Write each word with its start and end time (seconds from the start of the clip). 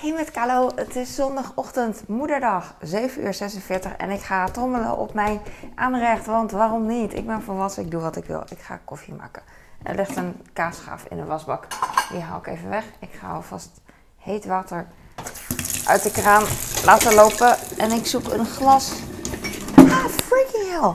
Hey 0.00 0.12
met 0.12 0.30
Kalo, 0.30 0.70
het 0.74 0.96
is 0.96 1.14
zondagochtend, 1.14 2.08
moederdag, 2.08 2.74
7 2.80 3.24
uur 3.24 3.34
46 3.34 3.96
en 3.96 4.10
ik 4.10 4.20
ga 4.20 4.48
trommelen 4.48 4.96
op 4.96 5.14
mijn 5.14 5.40
aanrecht, 5.74 6.26
want 6.26 6.50
waarom 6.50 6.86
niet? 6.86 7.14
Ik 7.14 7.26
ben 7.26 7.42
volwassen, 7.42 7.84
ik 7.84 7.90
doe 7.90 8.00
wat 8.00 8.16
ik 8.16 8.24
wil. 8.24 8.42
Ik 8.48 8.58
ga 8.58 8.80
koffie 8.84 9.14
maken. 9.14 9.42
Er 9.82 9.94
ligt 9.94 10.16
een 10.16 10.42
kaasschaaf 10.52 11.04
in 11.08 11.16
de 11.16 11.24
wasbak, 11.24 11.66
die 12.10 12.20
haal 12.20 12.38
ik 12.38 12.46
even 12.46 12.68
weg. 12.68 12.84
Ik 13.00 13.10
ga 13.20 13.32
alvast 13.32 13.80
heet 14.16 14.44
water 14.44 14.86
uit 15.86 16.02
de 16.02 16.10
kraan 16.10 16.44
laten 16.84 17.14
lopen 17.14 17.56
en 17.78 17.90
ik 17.90 18.06
zoek 18.06 18.32
een 18.32 18.46
glas. 18.46 18.92
Ah, 19.76 20.04
freaking 20.04 20.68
hell! 20.70 20.92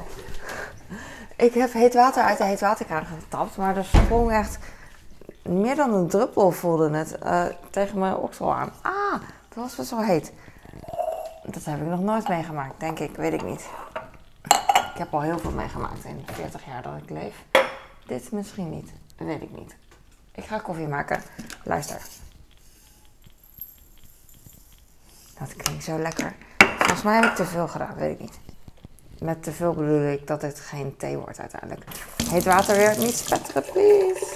Ik 1.36 1.54
heb 1.54 1.74
heet 1.74 1.94
water 1.94 2.24
uit 2.24 2.38
de 2.38 2.44
heetwaterkraan 2.44 3.06
getapt, 3.06 3.58
maar 3.58 3.78
er 3.78 3.86
sprong 3.86 4.32
echt 4.32 4.58
meer 5.44 5.75
dan 5.75 5.94
een 5.94 6.07
druppel 6.07 6.52
voelde 6.52 6.89
het 6.89 7.18
uh, 7.23 7.46
tegen 7.70 8.00
mijn 8.00 8.16
oksel 8.16 8.54
aan. 8.54 8.71
Ah, 8.82 9.21
dat 9.48 9.57
was 9.64 9.75
wel 9.75 9.86
zo 9.86 10.00
heet. 10.00 10.34
Dat 11.43 11.66
heb 11.66 11.82
ik 11.82 11.88
nog 11.88 12.00
nooit 12.00 12.28
meegemaakt, 12.28 12.79
denk 12.79 13.00
ik. 13.00 13.16
Weet 13.16 13.33
ik 13.33 13.43
niet. 13.43 13.69
Ik 14.93 15.00
heb 15.00 15.14
al 15.14 15.21
heel 15.21 15.39
veel 15.39 15.52
meegemaakt 15.52 16.04
in 16.04 16.24
de 16.25 16.33
40 16.33 16.66
jaar 16.66 16.82
dat 16.82 16.93
ik 17.04 17.10
leef. 17.10 17.36
Dit 18.07 18.32
misschien 18.32 18.69
niet. 18.69 18.92
Weet 19.18 19.42
ik 19.42 19.57
niet. 19.57 19.75
Ik 20.32 20.43
ga 20.43 20.57
koffie 20.57 20.88
maken. 20.88 21.21
Luister. 21.64 22.02
Dat 25.39 25.55
klinkt 25.55 25.83
zo 25.83 25.97
lekker. 25.97 26.36
Volgens 26.78 27.04
mij 27.04 27.16
heb 27.16 27.24
ik 27.24 27.36
te 27.36 27.46
veel 27.46 27.68
gedaan, 27.68 27.96
weet 27.96 28.11
ik 28.11 28.19
niet. 28.19 28.39
Met 29.19 29.44
te 29.44 29.52
veel 29.52 29.74
bedoel 29.74 30.11
ik 30.11 30.28
dat 30.28 30.41
het 30.41 30.60
geen 30.60 30.97
thee 30.97 31.18
wordt 31.18 31.39
uiteindelijk. 31.39 31.83
Heet 32.30 32.44
water 32.44 32.75
weer 32.75 32.97
niet 32.97 33.17
spetteren, 33.17 33.64
please. 33.64 34.33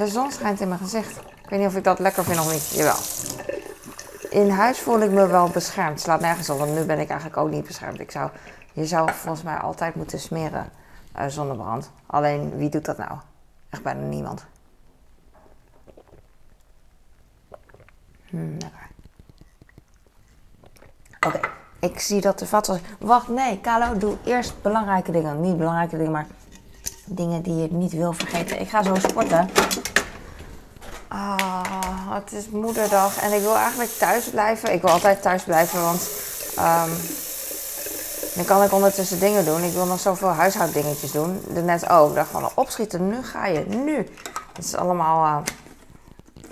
De 0.00 0.06
zon 0.06 0.30
schijnt 0.32 0.60
in 0.60 0.68
mijn 0.68 0.80
gezicht. 0.80 1.16
Ik 1.16 1.48
weet 1.48 1.58
niet 1.58 1.68
of 1.68 1.76
ik 1.76 1.84
dat 1.84 1.98
lekker 1.98 2.24
vind 2.24 2.38
of 2.38 2.52
niet. 2.52 2.68
Jawel. 2.68 2.96
In 4.30 4.50
huis 4.50 4.78
voel 4.78 5.00
ik 5.00 5.10
me 5.10 5.26
wel 5.26 5.48
beschermd. 5.48 6.00
Slaat 6.00 6.20
nergens 6.20 6.50
op, 6.50 6.58
want 6.58 6.74
nu 6.74 6.84
ben 6.84 6.98
ik 6.98 7.08
eigenlijk 7.08 7.40
ook 7.40 7.50
niet 7.50 7.66
beschermd. 7.66 8.00
Ik 8.00 8.10
zou, 8.10 8.30
je 8.72 8.86
zou 8.86 9.10
volgens 9.12 9.42
mij 9.42 9.56
altijd 9.56 9.94
moeten 9.94 10.18
smeren 10.18 10.68
uh, 11.16 11.26
zonnebrand. 11.26 11.90
Alleen, 12.06 12.56
wie 12.56 12.68
doet 12.68 12.84
dat 12.84 12.98
nou? 12.98 13.18
Echt 13.70 13.82
bijna 13.82 14.00
niemand. 14.00 14.46
Hmm. 18.28 18.56
Oké, 21.26 21.40
ik 21.80 22.00
zie 22.00 22.20
dat 22.20 22.38
de 22.38 22.46
vat. 22.46 22.80
Wacht, 22.98 23.28
nee, 23.28 23.60
Kalo, 23.60 23.98
doe 23.98 24.16
eerst 24.24 24.62
belangrijke 24.62 25.12
dingen. 25.12 25.40
Niet 25.40 25.58
belangrijke 25.58 25.96
dingen, 25.96 26.12
maar 26.12 26.26
dingen 27.06 27.42
die 27.42 27.56
je 27.56 27.72
niet 27.72 27.92
wil 27.92 28.12
vergeten. 28.12 28.60
Ik 28.60 28.68
ga 28.68 28.82
zo 28.82 28.94
sporten. 28.94 29.48
Ah, 32.10 32.16
het 32.16 32.32
is 32.32 32.48
moederdag 32.48 33.22
en 33.22 33.32
ik 33.32 33.40
wil 33.40 33.56
eigenlijk 33.56 33.90
thuis 33.90 34.30
blijven. 34.30 34.72
Ik 34.72 34.80
wil 34.80 34.90
altijd 34.90 35.22
thuis 35.22 35.42
blijven, 35.42 35.82
want 35.82 36.10
dan 38.34 38.44
kan 38.44 38.62
ik 38.62 38.72
ondertussen 38.72 39.20
dingen 39.20 39.44
doen. 39.44 39.62
Ik 39.62 39.72
wil 39.72 39.86
nog 39.86 40.00
zoveel 40.00 40.28
huishouddingetjes 40.28 41.12
doen. 41.12 41.42
Net 41.48 41.88
ook. 41.88 42.08
Ik 42.08 42.14
dacht 42.14 42.30
van 42.30 42.50
opschieten, 42.54 43.08
nu 43.08 43.22
ga 43.22 43.46
je, 43.46 43.64
nu. 43.66 43.96
Het 44.52 44.64
is 44.64 44.76
allemaal 44.76 45.26
uh, 45.26 45.38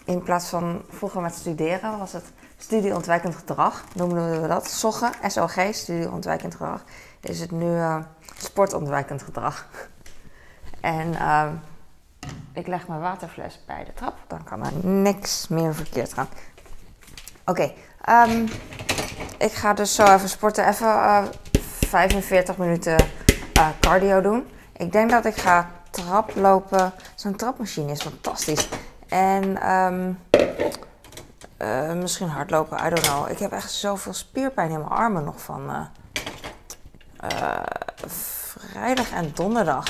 in 0.04 0.22
plaats 0.22 0.48
van 0.48 0.82
vroeger 0.88 1.20
met 1.20 1.34
studeren 1.34 1.98
was 1.98 2.12
het 2.12 2.24
studieontwijkend 2.56 3.34
gedrag, 3.34 3.84
noemden 3.94 4.42
we 4.42 4.48
dat. 4.48 4.70
SOGGE, 4.70 5.10
SOG, 5.26 5.56
studieontwijkend 5.70 6.54
gedrag. 6.54 6.84
Is 7.20 7.40
het 7.40 7.50
nu 7.50 7.66
uh, 7.66 7.96
sportontwijkend 8.36 9.22
gedrag. 9.22 9.66
En 10.80 11.08
uh, 11.12 11.46
ik 12.52 12.66
leg 12.66 12.88
mijn 12.88 13.00
waterfles 13.00 13.60
bij 13.66 13.84
de 13.84 13.94
trap. 13.94 14.14
Dan 14.26 14.44
kan 14.44 14.64
er 14.64 14.86
niks 14.86 15.48
meer 15.48 15.74
verkeerd 15.74 16.12
gaan. 16.12 16.28
Oké, 17.44 17.70
okay, 18.04 18.28
um, 18.30 18.48
ik 19.38 19.52
ga 19.52 19.72
dus 19.72 19.94
zo 19.94 20.04
even 20.04 20.28
sporten. 20.28 20.68
Even 20.68 20.86
uh, 20.86 21.24
45 21.86 22.56
minuten 22.56 22.96
uh, 23.58 23.68
cardio 23.80 24.20
doen. 24.20 24.46
Ik 24.76 24.92
denk 24.92 25.10
dat 25.10 25.24
ik 25.24 25.36
ga 25.36 25.70
traplopen. 25.90 26.92
Zo'n 27.14 27.36
trapmachine 27.36 27.92
is 27.92 28.02
fantastisch. 28.02 28.68
En 29.08 29.70
um, 29.70 30.18
uh, 31.58 31.92
misschien 31.92 32.28
hardlopen, 32.28 32.86
I 32.86 32.88
don't 32.88 33.00
know. 33.00 33.30
Ik 33.30 33.38
heb 33.38 33.52
echt 33.52 33.72
zoveel 33.72 34.12
spierpijn 34.12 34.70
in 34.70 34.78
mijn 34.78 34.90
armen 34.90 35.24
nog 35.24 35.40
van 35.40 35.70
uh, 35.70 37.62
vrijdag 38.06 39.10
en 39.10 39.30
donderdag. 39.34 39.84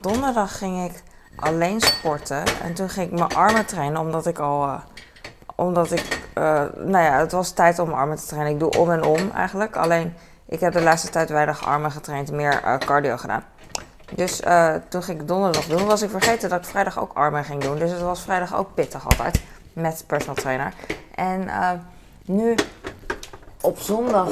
Donderdag 0.00 0.58
ging 0.58 0.90
ik 0.90 1.02
alleen 1.36 1.80
sporten. 1.80 2.42
En 2.62 2.74
toen 2.74 2.88
ging 2.88 3.06
ik 3.06 3.18
mijn 3.18 3.34
armen 3.34 3.66
trainen, 3.66 4.00
omdat 4.00 4.26
ik 4.26 4.38
al. 4.38 4.64
Uh, 4.64 4.74
omdat 5.54 5.90
ik. 5.90 6.20
Uh, 6.34 6.44
nou 6.76 7.04
ja, 7.04 7.18
het 7.18 7.32
was 7.32 7.50
tijd 7.50 7.78
om 7.78 7.92
armen 7.92 8.16
te 8.16 8.26
trainen. 8.26 8.52
Ik 8.52 8.58
doe 8.58 8.70
om 8.70 8.90
en 8.90 9.04
om 9.04 9.30
eigenlijk. 9.34 9.76
Alleen 9.76 10.14
ik 10.46 10.60
heb 10.60 10.72
de 10.72 10.82
laatste 10.82 11.10
tijd 11.10 11.30
weinig 11.30 11.66
armen 11.66 11.90
getraind, 11.90 12.32
meer 12.32 12.62
uh, 12.64 12.78
cardio 12.78 13.16
gedaan. 13.16 13.44
Dus 14.14 14.42
toen 14.88 15.02
ging 15.02 15.20
ik 15.20 15.28
donderdag 15.28 15.64
doen. 15.64 15.86
Was 15.86 16.02
ik 16.02 16.10
vergeten 16.10 16.48
dat 16.48 16.58
ik 16.58 16.64
vrijdag 16.64 17.00
ook 17.00 17.12
armen 17.14 17.44
ging 17.44 17.62
doen. 17.62 17.78
Dus 17.78 17.90
het 17.90 18.00
was 18.00 18.20
vrijdag 18.20 18.56
ook 18.56 18.74
pittig 18.74 19.04
altijd. 19.04 19.42
Met 19.72 20.04
personal 20.06 20.34
trainer. 20.34 20.72
En 21.14 21.48
nu 22.24 22.54
op 23.60 23.78
zondag, 23.78 24.28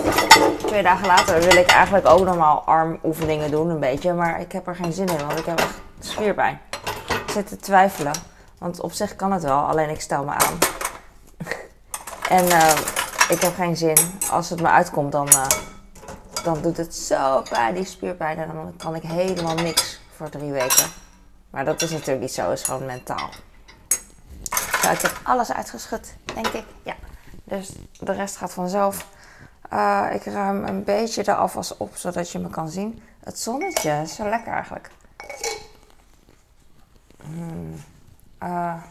twee 0.66 0.82
dagen 0.82 1.06
later, 1.06 1.40
wil 1.40 1.56
ik 1.56 1.70
eigenlijk 1.70 2.06
ook 2.06 2.24
normaal 2.24 2.62
armoefeningen 2.64 3.50
doen, 3.50 3.70
een 3.70 3.80
beetje. 3.80 4.12
Maar 4.12 4.40
ik 4.40 4.52
heb 4.52 4.66
er 4.66 4.76
geen 4.76 4.92
zin 4.92 5.06
in, 5.06 5.26
want 5.26 5.38
ik 5.38 5.44
heb 5.44 5.58
echt 5.58 5.80
spierpijn 6.00 6.60
zit 7.32 7.46
te 7.48 7.56
twijfelen. 7.56 8.12
Want 8.58 8.80
op 8.80 8.92
zich 8.92 9.16
kan 9.16 9.32
het 9.32 9.42
wel, 9.42 9.58
alleen 9.58 9.90
ik 9.90 10.00
stel 10.00 10.24
me 10.24 10.30
aan. 10.30 10.58
en 12.38 12.44
uh, 12.44 12.76
ik 13.28 13.40
heb 13.40 13.54
geen 13.54 13.76
zin. 13.76 13.96
Als 14.30 14.50
het 14.50 14.60
me 14.60 14.68
uitkomt, 14.68 15.12
dan, 15.12 15.28
uh, 15.28 15.46
dan 16.42 16.62
doet 16.62 16.76
het 16.76 16.94
zo 16.94 17.42
pijn, 17.48 17.74
die 17.74 17.84
spierpijn. 17.84 18.38
En 18.38 18.46
dan 18.46 18.74
kan 18.76 18.94
ik 18.94 19.02
helemaal 19.02 19.54
niks 19.54 20.00
voor 20.16 20.28
drie 20.28 20.52
weken. 20.52 20.86
Maar 21.50 21.64
dat 21.64 21.82
is 21.82 21.90
natuurlijk 21.90 22.20
niet 22.20 22.32
zo, 22.32 22.50
het 22.50 22.58
is 22.58 22.64
gewoon 22.64 22.86
mentaal. 22.86 23.30
Zo, 24.82 24.90
ik 24.90 25.00
heb 25.00 25.20
alles 25.22 25.52
uitgeschud, 25.52 26.14
denk 26.34 26.46
ik. 26.46 26.64
Ja. 26.82 26.94
Dus 27.44 27.72
de 28.00 28.12
rest 28.12 28.36
gaat 28.36 28.52
vanzelf. 28.52 29.06
Uh, 29.72 30.06
ik 30.12 30.24
ruim 30.24 30.64
een 30.64 30.84
beetje 30.84 31.22
de 31.22 31.34
afwas 31.34 31.76
op, 31.76 31.96
zodat 31.96 32.30
je 32.30 32.38
me 32.38 32.48
kan 32.48 32.68
zien. 32.68 33.02
Het 33.24 33.38
zonnetje 33.38 34.00
is 34.02 34.14
zo 34.14 34.28
lekker 34.28 34.52
eigenlijk. 34.52 34.90
Hmm. 37.24 37.74
Uh, 38.42 38.82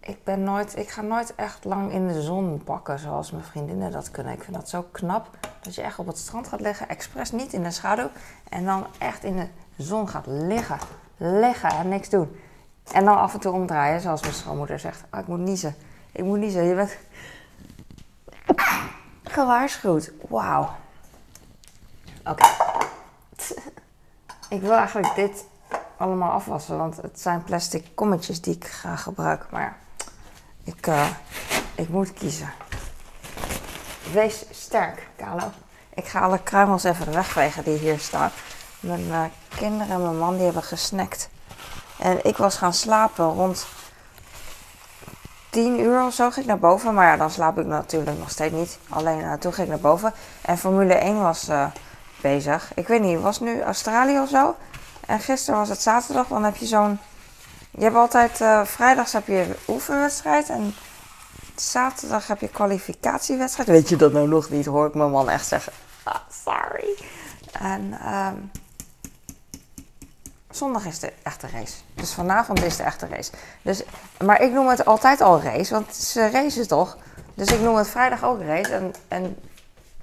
ik, 0.00 0.24
ben 0.24 0.44
nooit, 0.44 0.76
ik 0.76 0.88
ga 0.88 1.02
nooit 1.02 1.34
echt 1.34 1.64
lang 1.64 1.92
in 1.92 2.08
de 2.08 2.22
zon 2.22 2.64
pakken 2.64 2.98
zoals 2.98 3.30
mijn 3.30 3.44
vriendinnen 3.44 3.92
dat 3.92 4.10
kunnen. 4.10 4.32
Ik 4.32 4.42
vind 4.42 4.56
dat 4.56 4.68
zo 4.68 4.86
knap 4.90 5.38
dat 5.60 5.74
je 5.74 5.82
echt 5.82 5.98
op 5.98 6.06
het 6.06 6.18
strand 6.18 6.48
gaat 6.48 6.60
liggen, 6.60 6.88
expres 6.88 7.32
niet 7.32 7.52
in 7.52 7.62
de 7.62 7.70
schaduw. 7.70 8.10
En 8.48 8.64
dan 8.64 8.86
echt 8.98 9.24
in 9.24 9.36
de 9.36 9.46
zon 9.76 10.08
gaat 10.08 10.26
liggen. 10.26 10.78
Liggen 11.16 11.70
en 11.70 11.88
niks 11.88 12.08
doen. 12.08 12.36
En 12.92 13.04
dan 13.04 13.18
af 13.18 13.34
en 13.34 13.40
toe 13.40 13.52
omdraaien, 13.52 14.00
zoals 14.00 14.20
mijn 14.20 14.34
schoonmoeder 14.34 14.78
zegt. 14.78 15.04
Oh, 15.10 15.20
ik 15.20 15.26
moet 15.26 15.38
niezen. 15.38 15.74
Ik 16.12 16.24
moet 16.24 16.38
niezen. 16.38 16.64
Je 16.64 16.74
bent 16.74 16.98
gewaarschuwd. 19.22 20.12
Wauw. 20.28 20.70
Oké. 22.24 22.44
Ik 24.48 24.60
wil 24.60 24.72
eigenlijk 24.72 25.14
dit 25.14 25.44
allemaal 26.02 26.30
afwassen. 26.30 26.78
Want 26.78 26.96
het 26.96 27.20
zijn 27.20 27.44
plastic 27.44 27.86
kommetjes 27.94 28.40
die 28.40 28.54
ik 28.54 28.66
graag 28.66 29.02
gebruik. 29.02 29.46
Maar 29.50 29.76
ik, 30.64 30.86
uh, 30.86 31.06
ik 31.74 31.88
moet 31.88 32.12
kiezen. 32.12 32.52
Wees 34.12 34.44
sterk, 34.50 35.08
Kalo. 35.16 35.50
Ik 35.94 36.04
ga 36.04 36.20
alle 36.20 36.42
kruimels 36.42 36.84
even 36.84 37.12
wegvegen 37.12 37.64
die 37.64 37.78
hier 37.78 37.98
staan. 37.98 38.30
Mijn 38.80 39.06
uh, 39.06 39.24
kinderen 39.56 39.94
en 39.94 40.02
mijn 40.02 40.18
man 40.18 40.34
die 40.34 40.44
hebben 40.44 40.62
gesnackt. 40.62 41.28
En 41.98 42.24
ik 42.24 42.36
was 42.36 42.56
gaan 42.56 42.72
slapen 42.72 43.24
rond 43.24 43.66
10 45.50 45.80
uur 45.80 46.04
of 46.04 46.14
zo 46.14 46.30
ging 46.30 46.44
ik 46.44 46.46
naar 46.46 46.58
boven. 46.58 46.94
Maar 46.94 47.06
ja, 47.06 47.16
dan 47.16 47.30
slaap 47.30 47.58
ik 47.58 47.66
natuurlijk 47.66 48.18
nog 48.18 48.30
steeds 48.30 48.54
niet. 48.54 48.78
Alleen 48.88 49.20
uh, 49.20 49.32
toen 49.32 49.52
ging 49.52 49.66
ik 49.66 49.72
naar 49.72 49.82
boven. 49.82 50.12
En 50.40 50.58
Formule 50.58 50.94
1 50.94 51.22
was 51.22 51.50
bezig. 52.20 52.72
Ik 52.74 52.88
weet 52.88 53.00
niet, 53.00 53.20
was 53.20 53.40
nu 53.40 53.62
Australië 53.62 54.20
of 54.20 54.28
zo? 54.28 54.54
En 55.06 55.20
gisteren 55.20 55.58
was 55.58 55.68
het 55.68 55.82
zaterdag, 55.82 56.26
dan 56.26 56.44
heb 56.44 56.56
je 56.56 56.66
zo'n. 56.66 56.98
Je 57.70 57.82
hebt 57.82 57.96
altijd. 57.96 58.40
Uh, 58.40 58.64
vrijdags 58.64 59.12
heb 59.12 59.26
je 59.26 59.56
oefenwedstrijd. 59.68 60.48
En 60.48 60.74
zaterdag 61.54 62.26
heb 62.26 62.40
je 62.40 62.48
kwalificatiewedstrijd. 62.48 63.68
Weet 63.68 63.88
je 63.88 63.96
dat 63.96 64.12
nou 64.12 64.28
nog 64.28 64.50
niet? 64.50 64.66
Hoor 64.66 64.86
ik 64.86 64.94
mijn 64.94 65.10
man 65.10 65.30
echt 65.30 65.46
zeggen. 65.46 65.72
Ah, 66.02 66.16
sorry. 66.44 66.98
En. 67.52 67.98
Um, 68.14 68.50
zondag 70.54 70.84
is 70.84 70.98
de 70.98 71.12
echte 71.22 71.46
race. 71.52 71.74
Dus 71.94 72.12
vanavond 72.12 72.62
is 72.62 72.76
de 72.76 72.82
echte 72.82 73.06
race. 73.06 73.32
Dus, 73.62 73.82
maar 74.24 74.40
ik 74.40 74.52
noem 74.52 74.68
het 74.68 74.84
altijd 74.84 75.20
al 75.20 75.42
race, 75.42 75.74
want 75.74 75.94
ze 75.94 76.30
racen 76.30 76.68
toch? 76.68 76.96
Dus 77.34 77.48
ik 77.48 77.60
noem 77.60 77.76
het 77.76 77.88
vrijdag 77.88 78.24
ook 78.24 78.40
race. 78.40 78.72
En, 78.72 78.92
en 79.08 79.36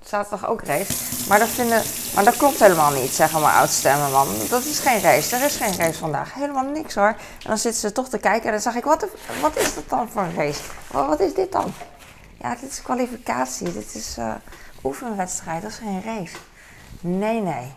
zaterdag 0.10 0.48
ook 0.48 0.64
race. 0.64 0.94
Maar 1.28 1.40
dat, 1.40 1.48
vinden, 1.48 1.82
maar 2.16 2.24
dat 2.24 2.38
klopt 2.38 2.60
helemaal 2.60 2.92
niet, 2.92 3.12
zeggen 3.12 3.42
mijn 3.42 3.54
oudste 3.54 3.96
man. 4.12 4.28
Dat 4.50 4.64
is 4.66 4.80
geen 4.80 5.02
race. 5.02 5.36
Er 5.36 5.46
is 5.46 5.56
geen 5.56 5.76
race 5.78 6.00
vandaag. 6.00 6.34
Helemaal 6.34 6.64
niks 6.64 6.96
hoor. 6.96 7.08
En 7.08 7.48
dan 7.48 7.58
zitten 7.58 7.82
ze 7.82 7.92
toch 7.92 8.10
te 8.10 8.18
kijken 8.18 8.46
en 8.46 8.52
dan 8.52 8.62
zeg 8.62 8.76
ik, 8.76 8.84
wat, 8.84 9.06
wat 9.42 9.58
is 9.58 9.76
dat 9.76 9.90
dan 9.90 10.10
voor 10.10 10.22
een 10.22 10.36
race? 10.36 10.62
Wat 10.92 11.20
is 11.20 11.34
dit 11.34 11.52
dan? 11.52 11.74
Ja, 12.42 12.56
dit 12.56 12.72
is 12.72 12.82
kwalificatie. 12.82 13.72
Dit 13.72 13.96
is 13.96 14.16
uh, 14.20 14.34
oefenwedstrijd. 14.84 15.62
Dat 15.62 15.72
is 15.72 15.78
geen 15.78 16.04
race. 16.04 16.36
Nee, 17.00 17.42
nee. 17.42 17.74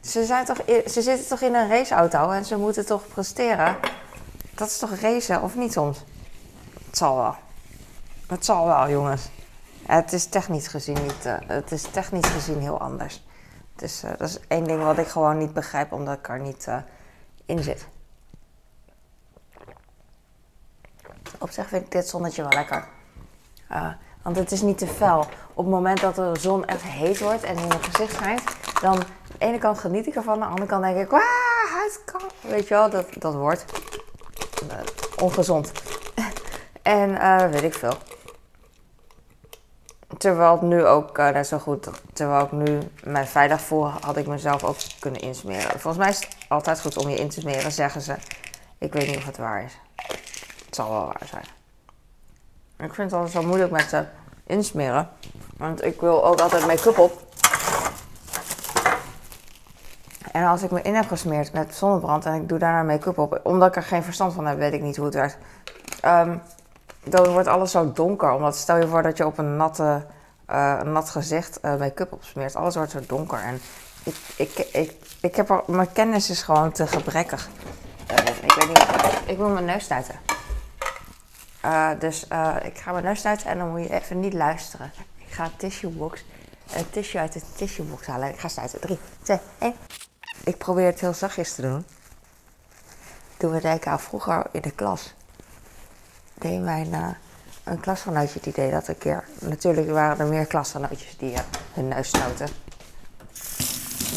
Ze, 0.00 0.24
zijn 0.24 0.44
toch, 0.44 0.58
ze 0.66 1.02
zitten 1.02 1.26
toch 1.26 1.40
in 1.40 1.54
een 1.54 1.68
raceauto 1.68 2.30
en 2.30 2.44
ze 2.44 2.56
moeten 2.56 2.86
toch 2.86 3.08
presteren? 3.08 3.76
Dat 4.54 4.68
is 4.68 4.78
toch 4.78 4.94
racen, 5.00 5.42
of 5.42 5.54
niet 5.54 5.72
soms? 5.72 5.98
Het 6.86 6.96
zal 6.96 7.16
wel. 7.16 7.34
Het 8.26 8.44
zal 8.44 8.66
wel, 8.66 8.90
jongens. 8.90 9.22
Het 9.88 10.12
is 10.12 10.26
technisch 10.26 10.68
gezien 10.68 11.02
niet. 11.02 11.26
Uh, 11.26 11.34
het 11.46 11.72
is 11.72 11.82
technisch 11.82 12.26
gezien 12.26 12.60
heel 12.60 12.80
anders. 12.80 13.26
Dus 13.76 14.04
uh, 14.04 14.10
dat 14.18 14.28
is 14.28 14.38
één 14.48 14.64
ding 14.64 14.82
wat 14.82 14.98
ik 14.98 15.06
gewoon 15.06 15.38
niet 15.38 15.52
begrijp, 15.52 15.92
omdat 15.92 16.18
ik 16.18 16.28
er 16.28 16.40
niet 16.40 16.66
uh, 16.68 16.76
in 17.46 17.62
zit. 17.62 17.86
Op 21.38 21.50
zich 21.50 21.68
vind 21.68 21.84
ik 21.84 21.90
dit 21.90 22.08
zonnetje 22.08 22.42
wel 22.42 22.52
lekker. 22.52 22.88
want 24.22 24.36
het 24.36 24.52
is 24.52 24.62
niet 24.62 24.78
te 24.78 24.86
fel. 24.86 25.20
Op 25.54 25.64
het 25.64 25.74
moment 25.74 26.00
dat 26.00 26.14
de 26.14 26.32
zon 26.38 26.64
echt 26.64 26.82
heet 26.82 27.18
wordt 27.18 27.42
en 27.42 27.56
in 27.56 27.66
je 27.66 27.82
gezicht 27.82 28.14
schijnt, 28.14 28.42
dan 28.80 28.92
aan 28.94 29.06
de 29.38 29.38
ene 29.38 29.58
kant 29.58 29.78
geniet 29.78 30.06
ik 30.06 30.14
ervan, 30.14 30.34
aan 30.34 30.40
de 30.40 30.46
andere 30.46 30.66
kant 30.66 30.82
denk 30.82 30.96
ik, 30.96 31.10
wauw, 31.10 31.20
het 31.84 32.02
kan. 32.04 32.22
Weet 32.40 32.68
je 32.68 32.74
wel, 32.74 32.90
dat, 32.90 33.06
dat 33.18 33.34
wordt 33.34 33.64
ongezond. 35.22 35.72
en 36.82 37.50
weet 37.50 37.62
ik 37.62 37.74
veel. 37.74 38.07
Terwijl 40.18 40.52
het 40.52 40.62
nu 40.62 40.84
ook 40.84 41.18
uh, 41.18 41.28
net 41.28 41.46
zo 41.46 41.58
goed, 41.58 41.88
terwijl 42.12 42.44
ik 42.44 42.52
nu 42.52 42.78
mij 43.04 43.26
veilig 43.26 43.60
voel, 43.60 43.88
had 43.88 44.16
ik 44.16 44.26
mezelf 44.26 44.64
ook 44.64 44.76
kunnen 44.98 45.20
insmeren. 45.20 45.80
Volgens 45.80 45.96
mij 45.96 46.08
is 46.08 46.18
het 46.18 46.36
altijd 46.48 46.80
goed 46.80 46.96
om 46.96 47.08
je 47.08 47.16
in 47.16 47.28
te 47.28 47.40
smeren, 47.40 47.72
zeggen 47.72 48.00
ze. 48.00 48.14
Ik 48.78 48.92
weet 48.92 49.06
niet 49.06 49.16
of 49.16 49.24
het 49.24 49.36
waar 49.36 49.64
is. 49.64 49.78
Het 50.66 50.74
zal 50.74 50.90
wel 50.90 51.04
waar 51.04 51.26
zijn. 51.26 51.44
Ik 52.78 52.94
vind 52.94 53.10
het 53.10 53.12
altijd 53.12 53.32
zo 53.32 53.42
moeilijk 53.42 53.70
met 53.70 53.88
ze 53.88 54.04
insmeren. 54.46 55.08
Want 55.56 55.84
ik 55.84 56.00
wil 56.00 56.24
ook 56.24 56.40
altijd 56.40 56.66
make-up 56.66 56.98
op. 56.98 57.26
En 60.32 60.44
als 60.44 60.62
ik 60.62 60.70
me 60.70 60.82
in 60.82 60.94
heb 60.94 61.08
gesmeerd 61.08 61.52
met 61.52 61.74
zonnebrand 61.74 62.24
en 62.24 62.34
ik 62.34 62.48
doe 62.48 62.58
daarna 62.58 62.82
make-up 62.82 63.18
op, 63.18 63.40
omdat 63.42 63.68
ik 63.68 63.76
er 63.76 63.82
geen 63.82 64.02
verstand 64.02 64.32
van 64.32 64.46
heb, 64.46 64.58
weet 64.58 64.72
ik 64.72 64.82
niet 64.82 64.96
hoe 64.96 65.04
het 65.04 65.14
werkt. 65.14 65.38
Um, 66.04 66.42
dan 67.04 67.28
wordt 67.28 67.48
alles 67.48 67.70
zo 67.70 67.92
donker. 67.92 68.32
Omdat 68.32 68.56
stel 68.56 68.76
je 68.76 68.88
voor 68.88 69.02
dat 69.02 69.16
je 69.16 69.26
op 69.26 69.38
een 69.38 69.56
natte, 69.56 70.06
uh, 70.50 70.82
nat 70.82 71.10
gezicht 71.10 71.58
uh, 71.62 71.76
make-up 71.76 72.12
opsmeert. 72.12 72.56
Alles 72.56 72.74
wordt 72.74 72.90
zo 72.90 73.00
donker. 73.06 73.38
En 73.38 73.60
ik, 74.02 74.14
ik, 74.36 74.58
ik, 74.72 74.92
ik 75.20 75.36
heb 75.36 75.62
mijn 75.66 75.92
kennis 75.92 76.30
is 76.30 76.42
gewoon 76.42 76.72
te 76.72 76.86
gebrekkig. 76.86 77.48
Uh, 78.10 78.16
ik 78.42 78.52
weet 78.52 78.68
niet, 78.68 78.86
ik 79.26 79.36
wil 79.36 79.48
mijn 79.48 79.64
neus 79.64 79.84
stuiten. 79.84 80.14
dus 81.98 82.22
ik 82.62 82.78
ga 82.78 82.92
mijn 82.92 83.04
neus 83.04 83.18
stuiten 83.18 83.46
en 83.46 83.58
dan 83.58 83.70
moet 83.70 83.82
je 83.82 83.94
even 83.94 84.20
niet 84.20 84.32
luisteren. 84.34 84.92
Ik 85.16 85.32
ga 85.32 85.44
een 85.44 85.56
tissuebox, 85.56 86.24
een 86.72 86.90
tissue 86.90 87.20
uit 87.20 87.32
de 87.32 87.40
tissuebox 87.56 88.06
halen. 88.06 88.28
Ik 88.28 88.38
ga 88.38 88.48
stuiten. 88.48 88.80
3, 88.80 88.98
2, 89.22 89.38
1. 89.58 89.74
Ik 90.44 90.58
probeer 90.58 90.86
het 90.86 91.00
heel 91.00 91.14
zachtjes 91.14 91.54
te 91.54 91.62
doen. 91.62 91.84
Toen 93.36 93.50
we 93.50 93.60
denken 93.60 93.90
aan 93.90 94.00
vroeger 94.00 94.46
in 94.52 94.60
de 94.60 94.70
klas 94.70 95.14
deed 96.38 96.60
mijn 96.60 96.88
uh, 96.88 97.08
een 97.64 97.80
klasgenootje 97.80 98.40
die 98.42 98.52
deed 98.52 98.72
dat 98.72 98.88
een 98.88 98.98
keer. 98.98 99.24
Natuurlijk 99.38 99.90
waren 99.90 100.18
er 100.18 100.26
meer 100.26 100.46
klasgenootjes 100.46 101.16
die 101.18 101.32
uh, 101.32 101.38
hun 101.72 101.88
neus 101.88 102.08
stoten. 102.08 102.48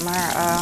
Maar 0.03 0.35
uh, 0.35 0.61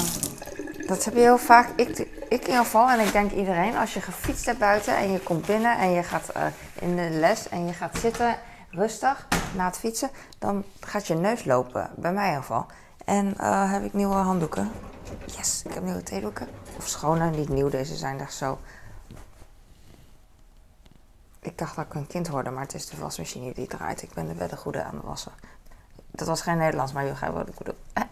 dat 0.87 1.05
heb 1.05 1.13
je 1.13 1.19
heel 1.19 1.37
vaak. 1.37 1.69
Ik, 1.75 1.89
ik 1.97 2.07
in 2.29 2.39
ieder 2.39 2.55
geval, 2.55 2.89
en 2.89 2.99
ik 2.99 3.11
denk 3.11 3.31
iedereen, 3.31 3.77
als 3.77 3.93
je 3.93 4.01
gefietst 4.01 4.45
hebt 4.45 4.59
buiten 4.59 4.97
en 4.97 5.11
je 5.11 5.19
komt 5.19 5.45
binnen 5.45 5.77
en 5.77 5.91
je 5.91 6.03
gaat 6.03 6.31
in 6.79 6.95
de 6.95 7.09
les 7.09 7.49
en 7.49 7.65
je 7.65 7.73
gaat 7.73 7.97
zitten 7.97 8.35
rustig 8.69 9.27
na 9.55 9.65
het 9.65 9.77
fietsen, 9.77 10.09
dan 10.39 10.63
gaat 10.79 11.07
je 11.07 11.15
neus 11.15 11.45
lopen. 11.45 11.89
Bij 11.95 12.13
mij 12.13 12.23
in 12.23 12.29
ieder 12.29 12.43
geval. 12.43 12.65
En 13.05 13.41
heb 13.69 13.83
ik 13.83 13.93
nieuwe 13.93 14.15
handdoeken. 14.15 14.71
Yes, 15.25 15.63
ik 15.65 15.73
heb 15.73 15.83
nieuwe 15.83 16.03
theedoeken. 16.03 16.47
Of 16.77 16.87
schone, 16.87 17.29
niet 17.29 17.49
nieuw, 17.49 17.69
deze 17.69 17.95
zijn 17.95 18.19
echt 18.19 18.33
zo 18.33 18.59
ik 21.39 21.57
dacht 21.57 21.75
dat 21.75 21.85
ik 21.85 21.93
een 21.93 22.07
kind 22.07 22.27
hoorde, 22.27 22.49
maar 22.49 22.63
het 22.63 22.73
is 22.73 22.85
de 22.85 22.97
wasmachine 22.97 23.53
die 23.53 23.67
draait. 23.67 24.01
Ik 24.01 24.13
ben 24.13 24.27
de 24.27 24.33
beddengoeden 24.33 24.85
aan 24.85 24.95
het 24.95 25.05
wassen. 25.05 25.31
Dat 26.11 26.27
was 26.27 26.41
geen 26.41 26.57
Nederlands, 26.57 26.91
maar 26.91 27.15
gaat 27.15 27.33
wat 27.33 27.47
ik 27.47 27.57
bedoel. 27.57 27.77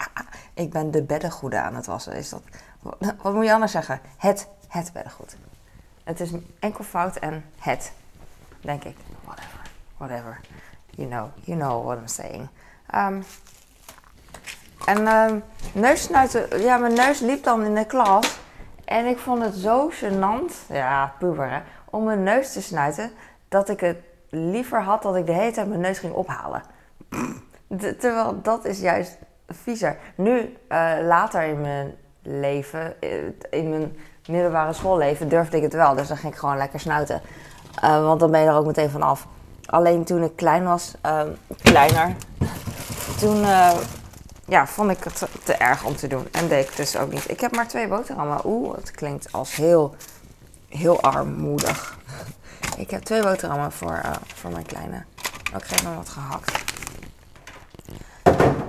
Ik 0.53 0.71
ben 0.71 0.91
de 0.91 1.03
beddengoeden 1.03 1.63
aan 1.63 1.75
het 1.75 1.85
wassen. 1.85 2.13
Is 2.13 2.29
dat, 2.29 2.41
wat 3.21 3.33
moet 3.33 3.45
je 3.45 3.53
anders 3.53 3.71
zeggen? 3.71 4.01
Het, 4.17 4.47
het 4.67 4.93
beddengoed. 4.93 5.35
Het 6.03 6.19
is 6.19 6.31
enkel 6.59 6.83
fout 6.83 7.15
en 7.15 7.45
het, 7.57 7.91
denk 8.61 8.83
ik. 8.83 8.95
Whatever, 9.23 9.59
whatever. 9.97 10.39
You 10.89 11.09
know, 11.09 11.27
you 11.43 11.57
know 11.57 11.85
what 11.85 11.97
I'm 11.97 12.07
saying. 12.07 12.47
Um, 12.95 13.23
en 14.85 15.43
neussnuiten, 15.73 16.61
ja, 16.61 16.77
mijn 16.77 16.93
neus 16.93 17.19
liep 17.19 17.43
dan 17.43 17.65
in 17.65 17.75
de 17.75 17.85
klas. 17.85 18.39
En 18.85 19.05
ik 19.05 19.17
vond 19.17 19.43
het 19.43 19.55
zo 19.55 19.91
gênant, 19.91 20.67
ja, 20.67 21.13
puber 21.19 21.49
hè, 21.49 21.61
om 21.97 22.03
mijn 22.03 22.23
neus 22.23 22.51
te 22.53 22.61
snuiten, 22.61 23.11
dat 23.47 23.69
ik 23.69 23.79
het 23.79 23.97
liever 24.29 24.83
had 24.83 25.01
dat 25.01 25.15
ik 25.15 25.25
de 25.25 25.31
hele 25.31 25.51
tijd 25.51 25.67
mijn 25.67 25.79
neus 25.79 25.99
ging 25.99 26.13
ophalen. 26.13 26.61
terwijl 27.99 28.41
dat 28.41 28.65
is 28.65 28.79
juist 28.79 29.17
viezer. 29.47 29.97
Nu, 30.15 30.57
uh, 30.69 30.91
later 31.03 31.43
in 31.43 31.61
mijn 31.61 31.95
leven, 32.21 33.01
eh, 33.01 33.09
in 33.49 33.69
mijn 33.69 33.97
middelbare 34.27 34.73
schoolleven, 34.73 35.29
durfde 35.29 35.57
ik 35.57 35.63
het 35.63 35.73
wel. 35.73 35.95
Dus 35.95 36.07
dan 36.07 36.17
ging 36.17 36.33
ik 36.33 36.39
gewoon 36.39 36.57
lekker 36.57 36.79
snuiten. 36.79 37.21
Uh, 37.83 38.03
want 38.03 38.19
dan 38.19 38.31
ben 38.31 38.41
je 38.41 38.47
er 38.47 38.55
ook 38.55 38.65
meteen 38.65 38.89
van 38.89 39.01
af. 39.01 39.27
Alleen 39.65 40.03
toen 40.03 40.23
ik 40.23 40.35
klein 40.35 40.63
was, 40.63 40.95
uh, 41.05 41.21
kleiner, 41.61 42.15
toen 43.19 43.45
ja, 44.45 44.67
vond 44.67 44.91
ik 44.91 45.03
het 45.03 45.27
te 45.43 45.53
erg 45.53 45.85
om 45.85 45.95
te 45.95 46.07
doen. 46.07 46.27
En 46.31 46.47
deed 46.47 46.69
ik 46.69 46.75
dus 46.75 46.97
ook 46.97 47.11
niet. 47.11 47.29
Ik 47.29 47.39
heb 47.39 47.55
maar 47.55 47.67
twee 47.67 47.87
boterhammen. 47.87 48.39
Oeh, 48.45 48.75
het 48.75 48.91
klinkt 48.91 49.31
als 49.31 49.55
heel 49.55 49.95
heel 50.69 51.01
armoedig. 51.01 51.97
Ik 52.77 52.89
heb 52.89 53.03
twee 53.03 53.21
boterhammen 53.21 53.71
voor, 53.71 54.01
uh, 54.05 54.11
voor 54.35 54.51
mijn 54.51 54.65
kleine. 54.65 55.03
Ik 55.55 55.63
geef 55.63 55.81
hem 55.81 55.95
wat 55.95 56.09
gehakt. 56.09 56.51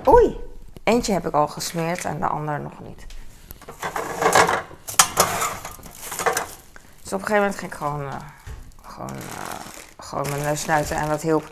Oei! 0.07 0.37
Eentje 0.83 1.13
heb 1.13 1.27
ik 1.27 1.33
al 1.33 1.47
gesmeerd 1.47 2.05
en 2.05 2.19
de 2.19 2.27
ander 2.27 2.59
nog 2.59 2.79
niet. 2.79 3.05
Dus 7.01 7.13
op 7.13 7.19
een 7.19 7.27
gegeven 7.27 7.35
moment 7.35 7.55
ging 7.55 7.71
ik 7.71 7.77
gewoon, 7.77 8.01
uh, 8.01 8.15
gewoon, 8.81 9.15
uh, 9.15 9.59
gewoon 9.97 10.29
mijn 10.29 10.41
neus 10.41 10.61
snuiten 10.61 10.95
en 10.95 11.09
dat 11.09 11.21
hielp. 11.21 11.47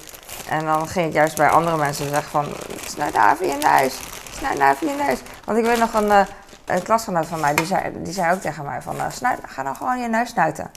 En 0.49 0.65
dan 0.65 0.87
ging 0.87 1.07
ik 1.07 1.13
juist 1.13 1.35
bij 1.35 1.49
andere 1.49 1.77
mensen 1.77 2.09
zeggen 2.09 2.29
van... 2.29 2.45
Snuit 2.85 3.13
daar 3.13 3.45
je 3.45 3.57
neus. 3.61 3.99
Snuit 4.31 4.57
daar 4.57 4.75
je 4.79 4.95
neus. 5.07 5.19
Want 5.45 5.57
ik 5.57 5.65
weet 5.65 5.79
nog 5.79 5.93
een, 5.93 6.27
een 6.67 6.83
klasgenoot 6.83 7.25
van 7.25 7.39
mij, 7.39 7.53
die 7.53 7.65
zei, 7.65 8.03
die 8.03 8.13
zei 8.13 8.33
ook 8.33 8.41
tegen 8.41 8.65
mij 8.65 8.81
van, 8.81 8.95
uh, 8.95 9.05
ga 9.45 9.63
dan 9.63 9.75
gewoon 9.75 9.99
je 9.99 10.07
neus 10.07 10.29
snuiten. 10.29 10.71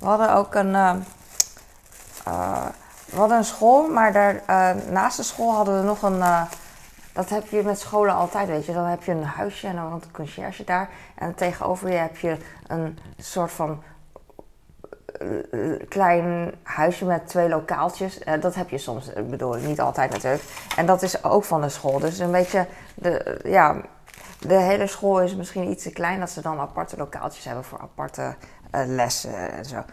We 0.00 0.06
hadden 0.06 0.34
ook 0.34 0.54
een, 0.54 0.68
uh, 0.74 0.94
uh, 2.28 2.66
we 3.04 3.16
hadden 3.16 3.36
een 3.36 3.44
school, 3.44 3.88
maar 3.88 4.12
daar, 4.12 4.42
naast 4.90 5.16
de 5.16 5.22
school 5.22 5.54
hadden 5.54 5.80
we 5.80 5.86
nog 5.86 6.02
een, 6.02 6.22
dat 7.12 7.28
heb 7.28 7.48
je 7.48 7.62
met 7.62 7.80
scholen 7.80 8.14
altijd, 8.14 8.48
weet 8.48 8.66
je. 8.66 8.72
Dan 8.72 8.84
heb 8.84 9.02
je 9.02 9.12
een 9.12 9.24
huisje 9.24 9.66
en 9.66 9.76
dan 9.76 9.92
een 9.92 10.02
conciërge 10.12 10.64
daar. 10.64 10.88
En 11.14 11.34
tegenover 11.34 11.90
je 11.90 11.96
heb 11.96 12.16
je 12.16 12.36
een 12.66 12.98
soort 13.16 13.50
van 13.50 13.82
klein 15.88 16.54
huisje 16.62 17.04
met 17.04 17.28
twee 17.28 17.48
lokaaltjes. 17.48 18.20
dat 18.40 18.54
heb 18.54 18.70
je 18.70 18.78
soms, 18.78 19.12
bedoel 19.30 19.56
ik, 19.56 19.62
niet 19.62 19.80
altijd 19.80 20.10
natuurlijk. 20.10 20.42
En 20.76 20.86
dat 20.86 21.02
is 21.02 21.24
ook 21.24 21.44
van 21.44 21.60
de 21.60 21.68
school. 21.68 21.98
Dus 21.98 22.18
een 22.18 22.30
beetje, 22.30 22.66
de, 22.94 23.40
ja, 23.44 23.76
de 24.38 24.54
hele 24.54 24.86
school 24.86 25.20
is 25.20 25.34
misschien 25.34 25.70
iets 25.70 25.82
te 25.82 25.90
klein 25.90 26.20
dat 26.20 26.30
ze 26.30 26.40
dan 26.40 26.58
aparte 26.58 26.96
lokaaltjes 26.96 27.44
hebben 27.44 27.64
voor 27.64 27.78
aparte 27.80 28.22
uh, 28.74 28.80
lessen 28.86 29.52
en 29.52 29.64
zo. 29.64 29.84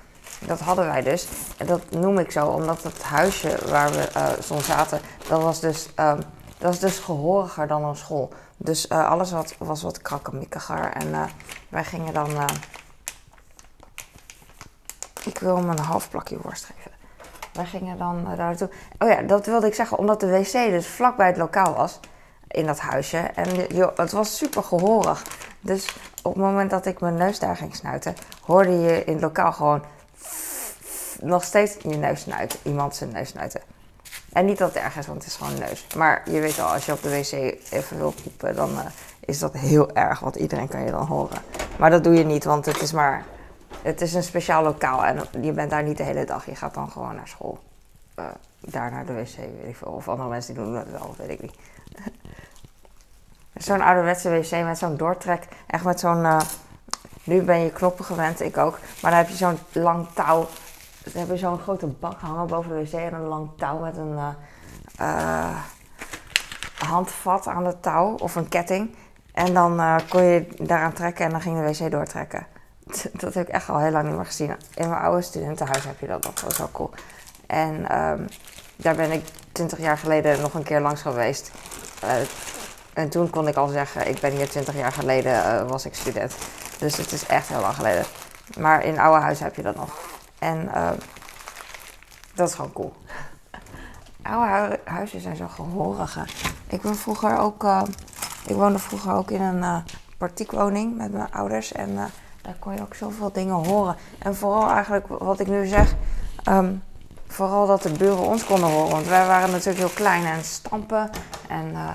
Dat 0.45 0.59
hadden 0.59 0.85
wij 0.85 1.01
dus. 1.01 1.27
En 1.57 1.65
dat 1.65 1.91
noem 1.91 2.19
ik 2.19 2.31
zo, 2.31 2.47
omdat 2.47 2.83
het 2.83 3.03
huisje 3.03 3.69
waar 3.69 3.91
we 3.91 4.09
uh, 4.17 4.27
soms 4.39 4.65
zaten, 4.65 4.99
dat 5.27 5.41
was 5.41 5.59
dus, 5.59 5.85
um, 5.85 6.17
dat 6.57 6.69
was 6.69 6.79
dus 6.79 6.99
gehoriger 6.99 7.67
dan 7.67 7.83
een 7.83 7.95
school. 7.95 8.33
Dus 8.57 8.89
uh, 8.89 9.09
alles 9.09 9.31
wat, 9.31 9.55
was 9.57 9.81
wat 9.81 10.01
krakkemikkiger. 10.01 10.91
En 10.91 11.29
wij 11.69 11.83
gingen 11.83 12.13
dan. 12.13 12.29
ik 15.23 15.37
wil 15.37 15.55
hem 15.55 15.69
een 15.69 15.79
half 15.79 16.09
plakje 16.09 16.37
worst 16.41 16.65
geven. 16.65 16.91
Wij 17.53 17.65
gingen 17.65 17.97
dan 17.97 18.35
daar. 18.37 18.55
Oh 18.99 19.09
ja, 19.09 19.21
dat 19.21 19.45
wilde 19.45 19.67
ik 19.67 19.73
zeggen, 19.73 19.97
omdat 19.97 20.19
de 20.19 20.27
wc 20.27 20.51
dus 20.51 20.87
vlakbij 20.87 21.27
het 21.27 21.37
lokaal 21.37 21.73
was 21.73 21.99
in 22.55 22.65
dat 22.65 22.79
huisje. 22.79 23.17
En 23.17 23.65
joh, 23.67 23.97
het 23.97 24.11
was 24.11 24.37
super 24.37 24.63
gehorig. 24.63 25.23
Dus 25.59 25.95
op 26.23 26.33
het 26.33 26.43
moment 26.43 26.69
dat 26.69 26.85
ik 26.85 26.99
mijn 26.99 27.15
neus 27.15 27.39
daar 27.39 27.57
ging 27.57 27.75
snuiten, 27.75 28.15
hoorde 28.41 28.79
je 28.79 29.03
in 29.03 29.13
het 29.13 29.21
lokaal 29.21 29.51
gewoon 29.51 29.83
nog 31.21 31.43
steeds 31.43 31.77
je 31.81 31.95
neus 31.95 32.21
snuiten. 32.21 32.59
Iemand 32.63 32.95
zijn 32.95 33.11
neus 33.11 33.29
snuiten. 33.29 33.61
En 34.33 34.45
niet 34.45 34.57
dat 34.57 34.73
het 34.73 34.83
erg 34.83 34.97
is, 34.97 35.07
want 35.07 35.23
het 35.23 35.27
is 35.27 35.35
gewoon 35.37 35.59
neus. 35.59 35.87
Maar 35.95 36.21
je 36.31 36.39
weet 36.39 36.59
al, 36.59 36.67
als 36.67 36.85
je 36.85 36.91
op 36.91 37.01
de 37.01 37.09
wc 37.09 37.31
even 37.71 37.97
wil 37.97 38.13
poepen, 38.23 38.55
dan 38.55 38.79
eh, 38.79 38.85
is 39.19 39.39
dat 39.39 39.53
heel 39.53 39.95
erg. 39.95 40.19
Want 40.19 40.35
iedereen 40.35 40.67
kan 40.67 40.83
je 40.83 40.91
dan 40.91 41.05
horen. 41.05 41.41
Maar 41.77 41.89
dat 41.89 42.03
doe 42.03 42.13
je 42.13 42.23
niet, 42.23 42.43
want 42.43 42.65
het 42.65 42.81
is 42.81 42.91
maar... 42.91 43.25
Het 43.81 44.01
is 44.01 44.13
een 44.13 44.23
speciaal 44.23 44.63
lokaal 44.63 45.05
en 45.05 45.21
je 45.41 45.51
bent 45.51 45.69
daar 45.69 45.83
niet 45.83 45.97
de 45.97 46.03
hele 46.03 46.25
dag. 46.25 46.45
Je 46.45 46.55
gaat 46.55 46.73
dan 46.73 46.89
gewoon 46.91 47.15
naar 47.15 47.27
school. 47.27 47.59
Uh, 48.19 48.25
daar 48.59 48.91
naar 48.91 49.05
de 49.05 49.13
wc, 49.13 49.35
weet 49.35 49.67
ik 49.67 49.75
veel. 49.75 49.91
Of 49.91 50.07
andere 50.09 50.29
mensen 50.29 50.53
die 50.53 50.63
doen 50.63 50.73
dat 50.73 50.87
wel, 50.91 51.15
weet 51.17 51.29
ik 51.29 51.41
niet. 51.41 51.55
zo'n 53.65 53.81
ouderwetse 53.81 54.29
wc 54.29 54.63
met 54.63 54.77
zo'n 54.77 54.97
doortrek. 54.97 55.47
Echt 55.67 55.83
met 55.83 55.99
zo'n... 55.99 56.23
Uh, 56.23 56.39
nu 57.23 57.41
ben 57.41 57.59
je 57.59 57.71
knoppen 57.71 58.05
gewend, 58.05 58.41
ik 58.41 58.57
ook. 58.57 58.79
Maar 59.01 59.11
dan 59.11 59.19
heb 59.19 59.29
je 59.29 59.35
zo'n 59.35 59.57
lang 59.71 60.07
touw. 60.13 60.47
Dan 61.03 61.21
heb 61.21 61.27
je 61.27 61.37
zo'n 61.37 61.59
grote 61.59 61.87
bak 61.87 62.19
hangen 62.19 62.47
boven 62.47 62.69
de 62.69 62.83
wc. 62.83 62.93
En 62.93 63.13
een 63.13 63.27
lang 63.27 63.49
touw 63.57 63.79
met 63.79 63.97
een 63.97 64.17
uh, 65.01 65.59
handvat 66.77 67.47
aan 67.47 67.63
de 67.63 67.79
touw. 67.79 68.15
Of 68.15 68.35
een 68.35 68.49
ketting. 68.49 68.95
En 69.33 69.53
dan 69.53 70.01
kon 70.09 70.23
je 70.23 70.47
daaraan 70.57 70.93
trekken 70.93 71.25
en 71.25 71.31
dan 71.31 71.41
ging 71.41 71.57
de 71.57 71.85
wc 71.85 71.91
doortrekken. 71.91 72.47
Dat 73.21 73.33
heb 73.33 73.47
ik 73.47 73.53
echt 73.53 73.69
al 73.69 73.79
heel 73.79 73.91
lang 73.91 74.07
niet 74.07 74.15
meer 74.15 74.25
gezien. 74.25 74.55
In 74.73 74.89
mijn 74.89 75.01
oude 75.01 75.21
studentenhuis 75.21 75.85
heb 75.85 75.99
je 75.99 76.07
dat 76.07 76.23
nog. 76.23 76.57
Wel 76.57 76.69
cool. 76.71 76.89
En 77.47 77.99
um, 77.99 78.27
daar 78.75 78.95
ben 78.95 79.11
ik 79.11 79.25
20 79.51 79.79
jaar 79.79 79.97
geleden 79.97 80.41
nog 80.41 80.53
een 80.53 80.63
keer 80.63 80.81
langs 80.81 81.01
geweest. 81.01 81.51
En 82.93 83.09
toen 83.09 83.29
kon 83.29 83.47
ik 83.47 83.55
al 83.55 83.67
zeggen, 83.67 84.09
ik 84.09 84.19
ben 84.19 84.31
hier 84.31 84.49
20 84.49 84.75
jaar 84.75 84.91
geleden, 84.91 85.33
uh, 85.33 85.69
was 85.69 85.85
ik 85.85 85.95
student. 85.95 86.35
Dus 86.79 86.97
het 86.97 87.11
is 87.11 87.25
echt 87.25 87.47
heel 87.47 87.59
lang 87.59 87.75
geleden. 87.75 88.05
Maar 88.57 88.83
in 88.83 88.99
oude 88.99 89.21
huis 89.21 89.39
heb 89.39 89.55
je 89.55 89.61
dat 89.61 89.75
nog. 89.75 89.97
En 90.39 90.71
uh, 90.75 90.89
dat 92.35 92.49
is 92.49 92.55
gewoon 92.55 92.73
cool. 92.73 92.93
oude 94.21 94.51
hu 94.51 94.91
huizen 94.93 95.21
zijn 95.21 95.35
zo 95.35 95.47
gehorige. 95.47 96.25
Ik 96.67 96.81
ben 96.81 96.95
vroeger 96.95 97.37
ook, 97.37 97.63
uh, 97.63 97.81
ik 98.45 98.55
woonde 98.55 98.79
vroeger 98.79 99.13
ook 99.13 99.31
in 99.31 99.41
een 99.41 99.83
partiekwoning 100.17 100.97
met 100.97 101.11
mijn 101.11 101.31
ouders. 101.31 101.71
En 101.71 101.95
daar 102.41 102.55
kon 102.59 102.73
je 102.73 102.81
ook 102.81 102.95
zoveel 102.95 103.31
dingen 103.31 103.55
horen. 103.55 103.95
En 104.17 104.35
vooral 104.35 104.69
eigenlijk 104.69 105.07
wat 105.07 105.39
ik 105.39 105.47
nu 105.47 105.65
zeg, 105.65 105.93
um, 106.49 106.83
vooral 107.27 107.67
dat 107.67 107.81
de 107.81 107.91
buren 107.91 108.25
ons 108.25 108.45
konden 108.45 108.69
horen. 108.69 108.91
Want 108.91 109.07
wij 109.07 109.27
waren 109.27 109.51
natuurlijk 109.51 109.77
heel 109.77 109.95
klein 109.95 110.25
en 110.25 110.43
stampen 110.43 111.09
en, 111.47 111.71
uh, 111.71 111.89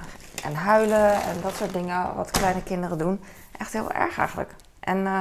en 0.45 0.55
huilen 0.55 1.13
en 1.13 1.41
dat 1.43 1.55
soort 1.55 1.73
dingen 1.73 2.15
wat 2.17 2.31
kleine 2.31 2.63
kinderen 2.63 2.99
doen. 2.99 3.21
Echt 3.59 3.73
heel 3.73 3.91
erg 3.91 4.19
eigenlijk. 4.19 4.55
En 4.81 4.99
uh, 4.99 5.21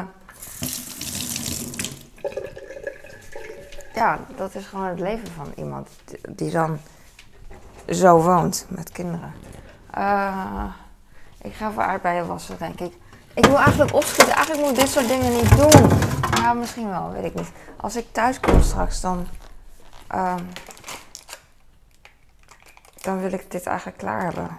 ja, 3.93 4.19
dat 4.35 4.55
is 4.55 4.65
gewoon 4.65 4.85
het 4.85 4.99
leven 4.99 5.31
van 5.35 5.51
iemand 5.55 5.89
die 6.29 6.51
dan 6.51 6.79
zo 7.87 8.21
woont 8.21 8.65
met 8.67 8.91
kinderen. 8.91 9.33
Uh, 9.97 10.63
ik 11.41 11.53
ga 11.53 11.71
voor 11.71 11.83
aardbeien 11.83 12.27
wassen, 12.27 12.57
denk 12.57 12.79
ik. 12.79 12.93
Ik 13.33 13.45
wil 13.45 13.57
eigenlijk 13.57 13.93
opschieten. 13.93 14.33
Eigenlijk 14.33 14.67
moet 14.67 14.77
ik 14.77 14.83
dit 14.83 14.89
soort 14.89 15.07
dingen 15.07 15.33
niet 15.33 15.57
doen. 15.57 15.89
Nou, 16.41 16.57
misschien 16.57 16.89
wel, 16.89 17.11
weet 17.11 17.23
ik 17.23 17.33
niet. 17.33 17.51
Als 17.77 17.95
ik 17.95 18.05
thuis 18.11 18.39
kom 18.39 18.61
straks, 18.61 19.01
dan 19.01 19.27
Um, 20.15 20.49
dan 23.01 23.19
wil 23.19 23.31
ik 23.33 23.51
dit 23.51 23.65
eigenlijk 23.65 23.97
klaar 23.97 24.23
hebben. 24.23 24.57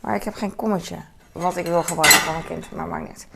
Maar 0.00 0.14
ik 0.14 0.24
heb 0.24 0.34
geen 0.34 0.56
kommetje. 0.56 0.96
Wat 1.32 1.56
ik 1.56 1.66
wil 1.66 1.82
gebruiken 1.82 2.20
van 2.20 2.34
een 2.34 2.46
kind, 2.46 2.70
maar 2.70 2.86
maakt 2.86 3.08
niet. 3.08 3.26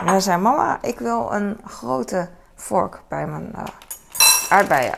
En 0.00 0.06
dan 0.06 0.22
zei 0.22 0.40
mama, 0.40 0.78
ik 0.82 0.98
wil 0.98 1.32
een 1.32 1.60
grote 1.64 2.28
vork 2.54 3.00
bij 3.08 3.26
mijn 3.26 3.52
uh, 3.56 3.64
aardbeien. 4.48 4.94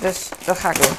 Dus 0.00 0.28
dat 0.44 0.58
ga 0.58 0.70
ik 0.70 0.82
doen. 0.82 0.92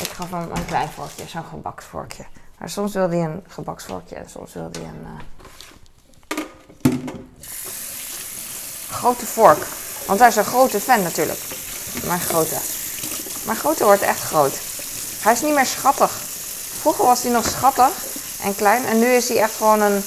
Ik 0.00 0.08
gaf 0.08 0.30
hem 0.30 0.50
een 0.50 0.64
klein 0.64 0.88
vorkje, 0.88 1.28
zo'n 1.28 1.44
gebaksvorkje. 1.44 2.26
Maar 2.58 2.68
soms 2.68 2.92
wil 2.94 3.08
hij 3.08 3.24
een 3.24 3.44
gebaksvorkje 3.48 4.14
en 4.14 4.30
soms 4.30 4.52
wil 4.52 4.68
hij 4.72 4.82
een 4.82 5.06
uh, 5.06 5.20
grote 8.90 9.26
vork. 9.26 9.66
Want 10.06 10.18
hij 10.18 10.28
is 10.28 10.36
een 10.36 10.44
grote 10.44 10.80
fan 10.80 11.02
natuurlijk. 11.02 11.40
Mijn 12.06 12.20
grote. 12.20 12.81
Maar 13.42 13.56
grote 13.56 13.84
wordt 13.84 14.02
echt 14.02 14.20
groot. 14.20 14.54
Hij 15.20 15.32
is 15.32 15.40
niet 15.40 15.54
meer 15.54 15.66
schattig. 15.66 16.10
Vroeger 16.80 17.04
was 17.04 17.22
hij 17.22 17.32
nog 17.32 17.44
schattig 17.44 17.92
en 18.42 18.54
klein. 18.54 18.86
En 18.86 18.98
nu 18.98 19.06
is 19.06 19.28
hij 19.28 19.38
echt 19.38 19.54
gewoon 19.56 19.80
een, 19.80 20.04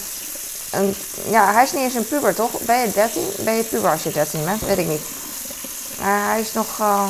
een... 0.72 0.96
Ja, 1.30 1.54
hij 1.54 1.64
is 1.64 1.72
niet 1.72 1.84
eens 1.84 1.94
een 1.94 2.08
puber, 2.08 2.36
toch? 2.36 2.52
Ben 2.60 2.80
je 2.80 2.92
13? 2.92 3.24
Ben 3.40 3.54
je 3.54 3.64
puber 3.64 3.92
als 3.92 4.04
je 4.04 4.12
13 4.12 4.46
bent? 4.46 4.62
Weet 4.62 4.78
ik 4.78 4.88
niet. 4.88 5.02
Maar 6.00 6.26
hij 6.30 6.40
is 6.40 6.54
nog... 6.54 6.80
Uh, 6.80 7.08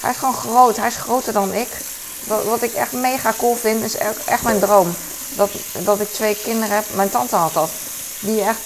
hij 0.00 0.10
is 0.10 0.16
gewoon 0.16 0.34
groot. 0.34 0.76
Hij 0.76 0.86
is 0.86 0.96
groter 0.96 1.32
dan 1.32 1.52
ik. 1.52 1.68
Wat, 2.24 2.44
wat 2.44 2.62
ik 2.62 2.72
echt 2.74 2.92
mega 2.92 3.34
cool 3.38 3.54
vind, 3.56 3.84
is 3.84 3.96
echt 4.26 4.42
mijn 4.42 4.58
droom. 4.60 4.94
Dat, 5.36 5.50
dat 5.72 6.00
ik 6.00 6.12
twee 6.12 6.36
kinderen 6.42 6.74
heb. 6.74 6.84
Mijn 6.94 7.10
tante 7.10 7.36
had 7.36 7.52
dat. 7.52 7.70
Die 8.20 8.42
echt 8.42 8.58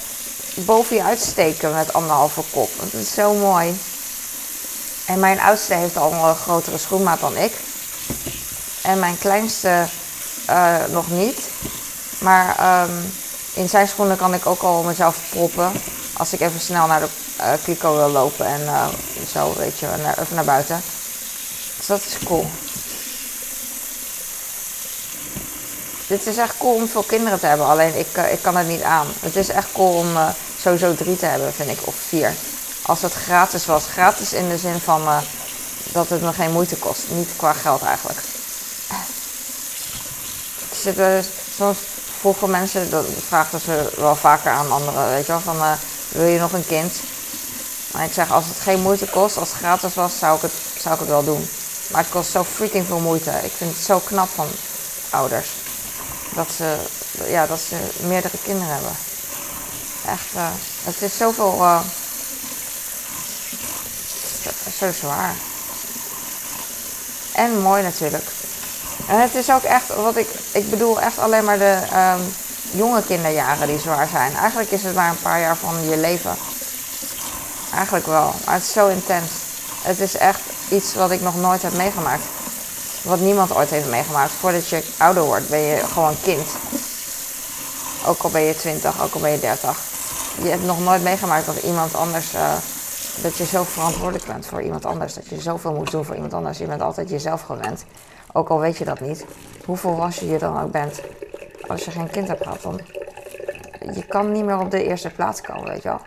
boven 0.54 0.96
je 0.96 1.02
uitsteken 1.02 1.74
met 1.74 1.92
anderhalve 1.92 2.42
kop. 2.50 2.70
Dat 2.80 3.00
is 3.00 3.14
zo 3.14 3.34
mooi. 3.34 3.76
En 5.06 5.18
mijn 5.20 5.40
oudste 5.40 5.74
heeft 5.74 5.96
al 5.96 6.12
een 6.12 6.36
grotere 6.36 6.78
schoenmaat 6.78 7.20
dan 7.20 7.36
ik. 7.36 7.52
En 8.82 8.98
mijn 8.98 9.18
kleinste 9.18 9.86
uh, 10.50 10.76
nog 10.90 11.10
niet. 11.10 11.48
Maar 12.18 12.82
um, 12.82 13.12
in 13.52 13.68
zijn 13.68 13.88
schoenen 13.88 14.16
kan 14.16 14.34
ik 14.34 14.46
ook 14.46 14.62
al 14.62 14.82
mezelf 14.82 15.18
proppen. 15.30 15.72
Als 16.12 16.32
ik 16.32 16.40
even 16.40 16.60
snel 16.60 16.86
naar 16.86 17.00
de 17.00 17.08
uh, 17.66 17.80
wil 17.80 18.08
lopen 18.08 18.46
en 18.46 18.60
uh, 18.60 18.86
zo, 19.32 19.54
weet 19.56 19.78
je, 19.78 19.86
naar, 20.02 20.18
even 20.18 20.34
naar 20.34 20.44
buiten. 20.44 20.82
Dus 21.76 21.86
dat 21.86 22.00
is 22.06 22.18
cool. 22.24 22.46
Dit 26.06 26.26
is 26.26 26.36
echt 26.36 26.54
cool 26.58 26.74
om 26.74 26.88
veel 26.88 27.02
kinderen 27.02 27.40
te 27.40 27.46
hebben, 27.46 27.66
alleen 27.66 27.98
ik, 27.98 28.16
ik 28.32 28.42
kan 28.42 28.56
het 28.56 28.66
niet 28.66 28.82
aan. 28.82 29.06
Het 29.20 29.36
is 29.36 29.48
echt 29.48 29.72
cool 29.72 29.98
om 29.98 30.08
sowieso 30.60 30.94
drie 30.94 31.16
te 31.16 31.26
hebben, 31.26 31.52
vind 31.52 31.70
ik, 31.70 31.78
of 31.84 31.94
vier 31.94 32.32
als 32.86 33.02
het 33.02 33.12
gratis 33.12 33.66
was. 33.66 33.84
Gratis 33.86 34.32
in 34.32 34.48
de 34.48 34.58
zin 34.58 34.80
van 34.80 35.02
uh, 35.02 35.18
dat 35.92 36.08
het 36.08 36.22
me 36.22 36.32
geen 36.32 36.52
moeite 36.52 36.76
kost. 36.76 37.02
Niet 37.08 37.28
qua 37.36 37.52
geld 37.52 37.82
eigenlijk. 37.82 38.18
Er 40.70 40.76
zitten 40.80 41.24
soms 41.56 41.78
vroegen 42.20 42.50
mensen, 42.50 42.90
dat 42.90 43.04
vragen 43.26 43.60
ze 43.60 43.92
wel 43.96 44.16
vaker 44.16 44.50
aan 44.50 44.72
anderen, 44.72 45.08
weet 45.08 45.26
je 45.26 45.32
wel, 45.32 45.40
van 45.40 45.56
uh, 45.56 45.72
wil 46.08 46.26
je 46.26 46.38
nog 46.38 46.52
een 46.52 46.66
kind? 46.66 46.92
Maar 47.92 48.04
ik 48.04 48.12
zeg, 48.12 48.30
als 48.30 48.44
het 48.46 48.58
geen 48.60 48.80
moeite 48.80 49.06
kost, 49.06 49.36
als 49.36 49.48
het 49.48 49.58
gratis 49.58 49.94
was, 49.94 50.18
zou 50.18 50.36
ik 50.36 50.42
het, 50.42 50.52
zou 50.78 50.94
ik 50.94 51.00
het 51.00 51.08
wel 51.08 51.24
doen. 51.24 51.48
Maar 51.90 52.02
het 52.02 52.10
kost 52.10 52.30
zo 52.30 52.44
freaking 52.44 52.86
veel 52.86 52.98
moeite. 52.98 53.30
Ik 53.30 53.52
vind 53.56 53.74
het 53.74 53.84
zo 53.84 53.98
knap 53.98 54.28
van 54.34 54.46
ouders. 55.10 55.48
Dat 56.34 56.48
ze, 56.56 56.76
ja, 57.26 57.46
dat 57.46 57.60
ze 57.60 57.76
meerdere 58.06 58.38
kinderen 58.42 58.74
hebben. 58.74 58.96
Echt, 60.06 60.34
uh, 60.36 60.48
het 60.84 61.02
is 61.02 61.16
zoveel... 61.16 61.64
Zo 64.78 64.92
zwaar. 64.92 65.34
En 67.32 67.60
mooi 67.60 67.82
natuurlijk. 67.82 68.24
En 69.08 69.20
het 69.20 69.34
is 69.34 69.50
ook 69.50 69.62
echt, 69.62 69.94
wat 69.94 70.16
ik, 70.16 70.28
ik 70.52 70.70
bedoel 70.70 71.00
echt 71.00 71.18
alleen 71.18 71.44
maar 71.44 71.58
de 71.58 71.78
um, 71.94 72.34
jonge 72.70 73.02
kinderjaren 73.02 73.66
die 73.66 73.78
zwaar 73.78 74.08
zijn. 74.08 74.36
Eigenlijk 74.36 74.70
is 74.70 74.82
het 74.82 74.94
maar 74.94 75.10
een 75.10 75.22
paar 75.22 75.40
jaar 75.40 75.56
van 75.56 75.88
je 75.88 75.96
leven. 75.96 76.36
Eigenlijk 77.74 78.06
wel, 78.06 78.34
maar 78.44 78.54
het 78.54 78.62
is 78.62 78.72
zo 78.72 78.88
intens. 78.88 79.30
Het 79.82 80.00
is 80.00 80.16
echt 80.16 80.40
iets 80.68 80.94
wat 80.94 81.10
ik 81.10 81.20
nog 81.20 81.36
nooit 81.36 81.62
heb 81.62 81.76
meegemaakt. 81.76 82.24
Wat 83.02 83.20
niemand 83.20 83.54
ooit 83.54 83.70
heeft 83.70 83.88
meegemaakt. 83.88 84.32
Voordat 84.40 84.68
je 84.68 84.84
ouder 84.96 85.22
wordt 85.22 85.48
ben 85.48 85.60
je 85.60 85.82
gewoon 85.92 86.16
kind. 86.22 86.48
Ook 88.06 88.22
al 88.22 88.30
ben 88.30 88.42
je 88.42 88.56
20, 88.56 89.02
ook 89.02 89.14
al 89.14 89.20
ben 89.20 89.30
je 89.30 89.40
30. 89.40 89.78
Je 90.42 90.48
hebt 90.48 90.64
nog 90.64 90.80
nooit 90.80 91.02
meegemaakt 91.02 91.46
dat 91.46 91.56
iemand 91.56 91.94
anders 91.94 92.34
uh, 92.34 92.52
dat 93.22 93.36
je 93.36 93.44
zo 93.44 93.62
verantwoordelijk 93.62 94.26
bent 94.26 94.46
voor 94.46 94.62
iemand 94.62 94.84
anders. 94.84 95.14
Dat 95.14 95.28
je 95.28 95.40
zoveel 95.40 95.72
moet 95.72 95.90
doen 95.90 96.04
voor 96.04 96.14
iemand 96.14 96.34
anders. 96.34 96.58
Je 96.58 96.66
bent 96.66 96.80
altijd 96.80 97.08
jezelf 97.08 97.42
gewend. 97.42 97.84
Ook 98.32 98.48
al 98.48 98.60
weet 98.60 98.76
je 98.76 98.84
dat 98.84 99.00
niet. 99.00 99.26
Hoe 99.64 99.76
volwassen 99.76 100.26
je 100.26 100.38
dan 100.38 100.60
ook 100.60 100.70
bent. 100.70 101.00
Als 101.66 101.84
je 101.84 101.90
geen 101.90 102.10
kind 102.10 102.28
hebt 102.28 102.42
gehad. 102.42 102.62
Dan 102.62 102.80
je 103.94 104.06
kan 104.06 104.32
niet 104.32 104.44
meer 104.44 104.58
op 104.58 104.70
de 104.70 104.84
eerste 104.84 105.10
plaats 105.10 105.40
komen, 105.40 105.64
weet 105.64 105.82
je 105.82 105.88
wel. 105.88 106.00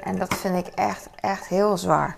En 0.00 0.18
dat 0.18 0.34
vind 0.34 0.66
ik 0.66 0.74
echt, 0.74 1.08
echt 1.14 1.46
heel 1.46 1.76
zwaar. 1.76 2.16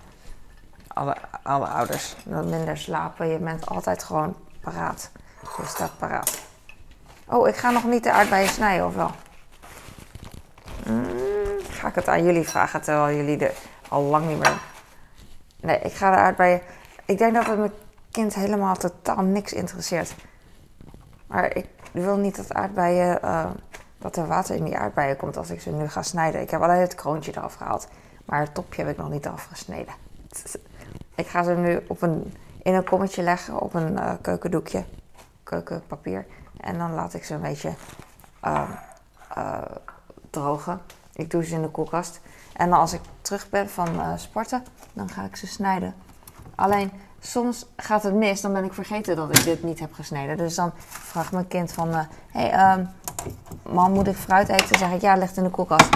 Alle, 0.87 1.15
alle 1.43 1.67
ouders. 1.67 2.15
Minder 2.25 2.77
slapen. 2.77 3.27
Je 3.27 3.37
bent 3.37 3.65
altijd 3.65 4.03
gewoon 4.03 4.35
paraat. 4.61 5.11
Je 5.57 5.67
staat 5.67 5.97
paraat. 5.97 6.39
Oh, 7.25 7.47
ik 7.47 7.55
ga 7.55 7.69
nog 7.69 7.83
niet 7.83 8.03
de 8.03 8.11
aardbeien 8.11 8.49
snijden, 8.49 8.85
of 8.85 8.95
wel? 8.95 9.11
Mm 10.85 11.30
ga 11.81 11.87
ik 11.87 11.95
het 11.95 12.07
aan 12.07 12.23
jullie 12.23 12.47
vragen 12.47 12.81
terwijl 12.81 13.15
jullie 13.15 13.37
er 13.37 13.53
al 13.89 14.01
lang 14.01 14.27
niet 14.27 14.39
meer. 14.39 14.61
Nee, 15.61 15.79
ik 15.79 15.93
ga 15.93 16.11
de 16.11 16.17
aardbeien. 16.17 16.61
Ik 17.05 17.17
denk 17.17 17.33
dat 17.33 17.45
het 17.45 17.57
mijn 17.57 17.71
kind 18.11 18.35
helemaal 18.35 18.75
totaal 18.75 19.21
niks 19.23 19.53
interesseert. 19.53 20.15
Maar 21.27 21.55
ik 21.55 21.67
wil 21.91 22.17
niet 22.17 22.35
dat 22.35 22.53
aardbeien. 22.53 23.19
Uh, 23.23 23.49
dat 23.97 24.15
er 24.15 24.27
water 24.27 24.55
in 24.55 24.63
die 24.63 24.77
aardbeien 24.77 25.17
komt 25.17 25.37
als 25.37 25.49
ik 25.49 25.61
ze 25.61 25.71
nu 25.71 25.87
ga 25.87 26.01
snijden. 26.01 26.41
Ik 26.41 26.49
heb 26.49 26.61
alleen 26.61 26.79
het 26.79 26.95
kroontje 26.95 27.31
eraf 27.31 27.53
gehaald. 27.53 27.87
Maar 28.25 28.39
het 28.39 28.53
topje 28.53 28.81
heb 28.81 28.91
ik 28.91 28.97
nog 28.97 29.09
niet 29.09 29.27
afgesneden. 29.27 29.93
Ik 31.15 31.27
ga 31.27 31.43
ze 31.43 31.51
nu 31.51 31.79
op 31.87 32.01
een 32.01 32.33
in 32.63 32.73
een 32.73 32.83
kommetje 32.83 33.23
leggen 33.23 33.59
op 33.59 33.73
een 33.73 33.93
uh, 33.93 34.13
keukendoekje, 34.21 34.83
keukenpapier. 35.43 36.25
En 36.57 36.77
dan 36.77 36.93
laat 36.93 37.13
ik 37.13 37.23
ze 37.23 37.33
een 37.33 37.41
beetje 37.41 37.73
uh, 38.43 38.69
drogen. 40.29 40.81
Ik 41.13 41.31
doe 41.31 41.45
ze 41.45 41.55
in 41.55 41.61
de 41.61 41.69
koelkast. 41.69 42.21
En 42.53 42.73
als 42.73 42.93
ik 42.93 43.01
terug 43.21 43.49
ben 43.49 43.69
van 43.69 44.19
sporten, 44.19 44.63
dan 44.93 45.09
ga 45.09 45.23
ik 45.23 45.35
ze 45.35 45.47
snijden. 45.47 45.93
Alleen 46.55 46.91
soms 47.19 47.65
gaat 47.75 48.03
het 48.03 48.13
mis, 48.13 48.41
dan 48.41 48.53
ben 48.53 48.63
ik 48.63 48.73
vergeten 48.73 49.15
dat 49.15 49.37
ik 49.37 49.43
dit 49.43 49.63
niet 49.63 49.79
heb 49.79 49.93
gesneden. 49.93 50.37
Dus 50.37 50.55
dan 50.55 50.71
vraagt 50.87 51.31
mijn 51.31 51.47
kind 51.47 51.71
van, 51.71 51.93
hé, 51.93 52.05
hey, 52.27 52.77
um, 52.77 52.89
mam, 53.73 53.91
moet 53.91 54.07
ik 54.07 54.15
fruit 54.15 54.49
eten? 54.49 54.69
Dan 54.69 54.79
zeg 54.79 54.91
ik, 54.91 55.01
ja, 55.01 55.15
leg 55.15 55.35
in 55.35 55.43
de 55.43 55.49
koelkast. 55.49 55.89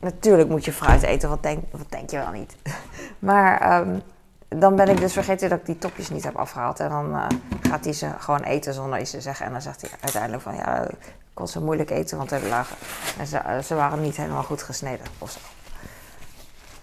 Natuurlijk 0.00 0.48
moet 0.48 0.64
je 0.64 0.72
fruit 0.72 1.02
eten, 1.02 1.28
wat 1.28 1.42
denk, 1.42 1.64
wat 1.70 1.90
denk 1.90 2.10
je 2.10 2.16
wel 2.16 2.30
niet? 2.30 2.56
maar 3.18 3.80
um, 3.80 4.02
dan 4.48 4.76
ben 4.76 4.88
ik 4.88 4.98
dus 4.98 5.12
vergeten 5.12 5.48
dat 5.48 5.58
ik 5.58 5.66
die 5.66 5.78
topjes 5.78 6.10
niet 6.10 6.24
heb 6.24 6.36
afgehaald. 6.36 6.80
En 6.80 6.88
dan 6.88 7.10
uh, 7.10 7.26
gaat 7.60 7.84
hij 7.84 7.92
ze 7.92 8.10
gewoon 8.18 8.42
eten 8.42 8.74
zonder 8.74 9.00
iets 9.00 9.10
te 9.10 9.20
zeggen. 9.20 9.46
En 9.46 9.52
dan 9.52 9.62
zegt 9.62 9.80
hij 9.80 9.90
uiteindelijk 10.00 10.42
van, 10.42 10.54
ja, 10.54 10.86
kon 11.34 11.48
ze 11.48 11.60
moeilijk 11.60 11.90
eten, 11.90 12.16
want 12.16 12.30
lagen, 12.30 12.76
en 13.18 13.26
ze, 13.26 13.42
uh, 13.46 13.58
ze 13.58 13.74
waren 13.74 14.00
niet 14.00 14.16
helemaal 14.16 14.42
goed 14.42 14.62
gesneden 14.62 15.06
of 15.18 15.30
zo. 15.30 15.38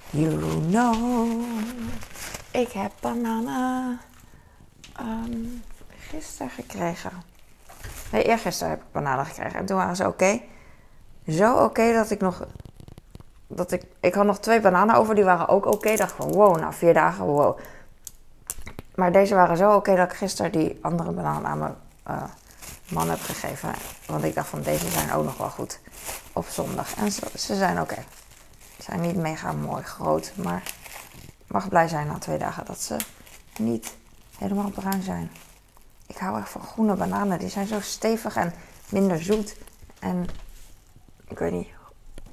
You 0.10 0.38
know, 0.70 1.44
ik 2.52 2.72
heb 2.72 2.92
bananen 3.00 4.00
um, 5.02 5.64
gisteren 6.10 6.50
gekregen. 6.50 7.12
Nee, 8.12 8.24
eergisteren 8.24 8.70
heb 8.70 8.82
ik 8.82 8.92
bananen 8.92 9.26
gekregen. 9.26 9.60
En 9.60 9.66
toen 9.66 9.78
waren 9.78 9.96
ze 9.96 10.08
oké. 10.08 10.42
Zo 11.28 11.64
oké 11.64 11.94
dat 11.94 12.12
ik 12.12 12.20
nog... 12.20 12.48
Dat 13.48 13.72
ik, 13.72 13.84
ik 14.00 14.14
had 14.14 14.26
nog 14.26 14.40
twee 14.40 14.62
bananen 14.62 14.96
over, 14.96 15.16
die 15.16 15.24
waren 15.24 15.48
ook 15.48 15.66
oké. 15.66 15.76
Okay. 15.76 15.96
dacht 15.96 16.12
van, 16.12 16.32
wow, 16.32 16.60
na 16.60 16.74
vier 16.74 16.94
dagen, 16.94 17.26
wow. 17.26 17.60
Maar 18.96 19.12
deze 19.12 19.36
waren 19.36 19.58
zo 19.58 19.76
oké 19.76 19.96
dat 19.96 20.12
ik 20.12 20.18
gisteren 20.18 20.52
die 20.52 20.78
andere 20.82 21.12
banaan 21.12 21.46
aan 21.46 21.58
mijn 21.58 21.76
uh, 22.08 22.24
man 22.90 23.10
heb 23.10 23.22
gegeven. 23.22 23.74
Want 24.06 24.24
ik 24.24 24.36
dacht 24.36 24.48
van, 24.48 24.62
deze 24.62 24.90
zijn 24.90 25.12
ook 25.12 25.24
nog 25.24 25.38
wel 25.38 25.50
goed 25.50 25.80
op 26.34 26.46
zondag. 26.46 26.96
En 26.96 27.12
ze, 27.12 27.22
ze 27.38 27.56
zijn 27.56 27.82
oké. 27.82 28.04
Ze 28.76 28.84
zijn 28.84 29.02
niet 29.02 29.16
mega 29.16 29.52
mooi 29.52 29.84
groot, 29.84 30.32
maar 30.36 30.64
mag 31.48 31.70
blij 31.70 31.88
zijn 31.88 32.08
na 32.08 32.18
twee 32.18 32.38
dagen 32.38 32.66
dat 32.66 32.82
ze 32.82 32.98
niet 33.60 33.96
helemaal 34.38 34.70
bruin 34.70 35.02
zijn. 35.02 35.32
Ik 36.08 36.18
hou 36.18 36.40
echt 36.40 36.50
van 36.50 36.62
groene 36.62 36.96
bananen. 36.96 37.40
Die 37.40 37.50
zijn 37.50 37.68
zo 37.68 37.80
stevig 37.80 38.36
en 38.36 38.54
minder 38.90 39.24
zoet. 39.24 39.56
En 40.00 40.28
ik 41.28 41.40
weet 41.40 41.52
niet, 41.52 41.70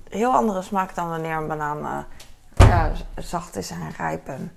heel 0.08 0.32
andere 0.32 0.62
smaak 0.62 0.94
dan 0.94 1.08
wanneer 1.08 1.36
een 1.36 1.46
banaan 1.46 1.78
uh, 1.78 2.68
ja, 2.68 2.92
zacht 3.16 3.56
is 3.56 3.70
en 3.70 3.90
rijp 3.96 4.28
en 4.28 4.52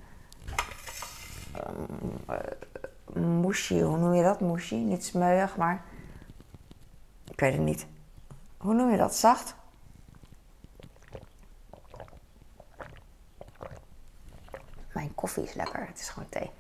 mushy, 3.14 3.82
hoe 3.82 3.98
noem 3.98 4.14
je 4.14 4.24
dat? 4.24 4.40
Mushy, 4.40 4.76
niet 4.76 5.06
smeuig, 5.06 5.58
maar 5.58 5.84
ik 7.40 7.46
weet 7.46 7.54
het 7.54 7.66
niet. 7.66 7.86
Hoe 8.58 8.74
noem 8.74 8.92
je 8.92 8.98
dat? 8.98 9.16
Zacht? 9.16 9.56
Mijn 14.94 15.16
koffie 15.16 15.44
is 15.44 15.54
lekker. 15.54 15.86
Het 15.88 16.00
is 16.00 16.10
gewoon 16.10 16.30
thee. 16.30 16.52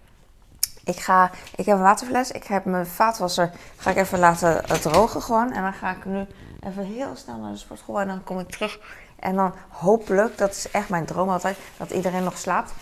Ik, 0.84 1.00
ga, 1.00 1.32
ik 1.56 1.66
heb 1.66 1.76
een 1.76 1.84
waterfles. 1.84 2.32
Ik 2.32 2.44
heb 2.44 2.66
mijn 2.66 2.86
vaatwasser. 2.86 3.52
Ga 3.78 3.90
ik 3.90 3.98
even 3.98 4.20
laten 4.20 4.82
drogen 4.82 5.22
gewoon. 5.22 5.52
En 5.52 5.62
dan 5.62 5.74
ga 5.74 5.92
ik 5.92 6.06
nu 6.06 6.26
even 6.60 6.84
heel 6.84 7.16
snel 7.16 7.38
naar 7.38 7.52
de 7.52 7.58
sportschool. 7.58 8.00
En 8.00 8.08
dan 8.08 8.24
kom 8.24 8.40
ik 8.40 8.50
terug. 8.50 8.80
En 9.20 9.36
dan 9.36 9.54
hopelijk, 9.70 10.38
dat 10.38 10.52
is 10.52 10.72
echt 10.72 10.90
mijn 10.90 11.06
droom 11.06 11.30
altijd, 11.30 11.58
dat 11.78 11.92
iedereen 11.92 12.24
nog 12.24 12.38
slaapt. 12.38 12.74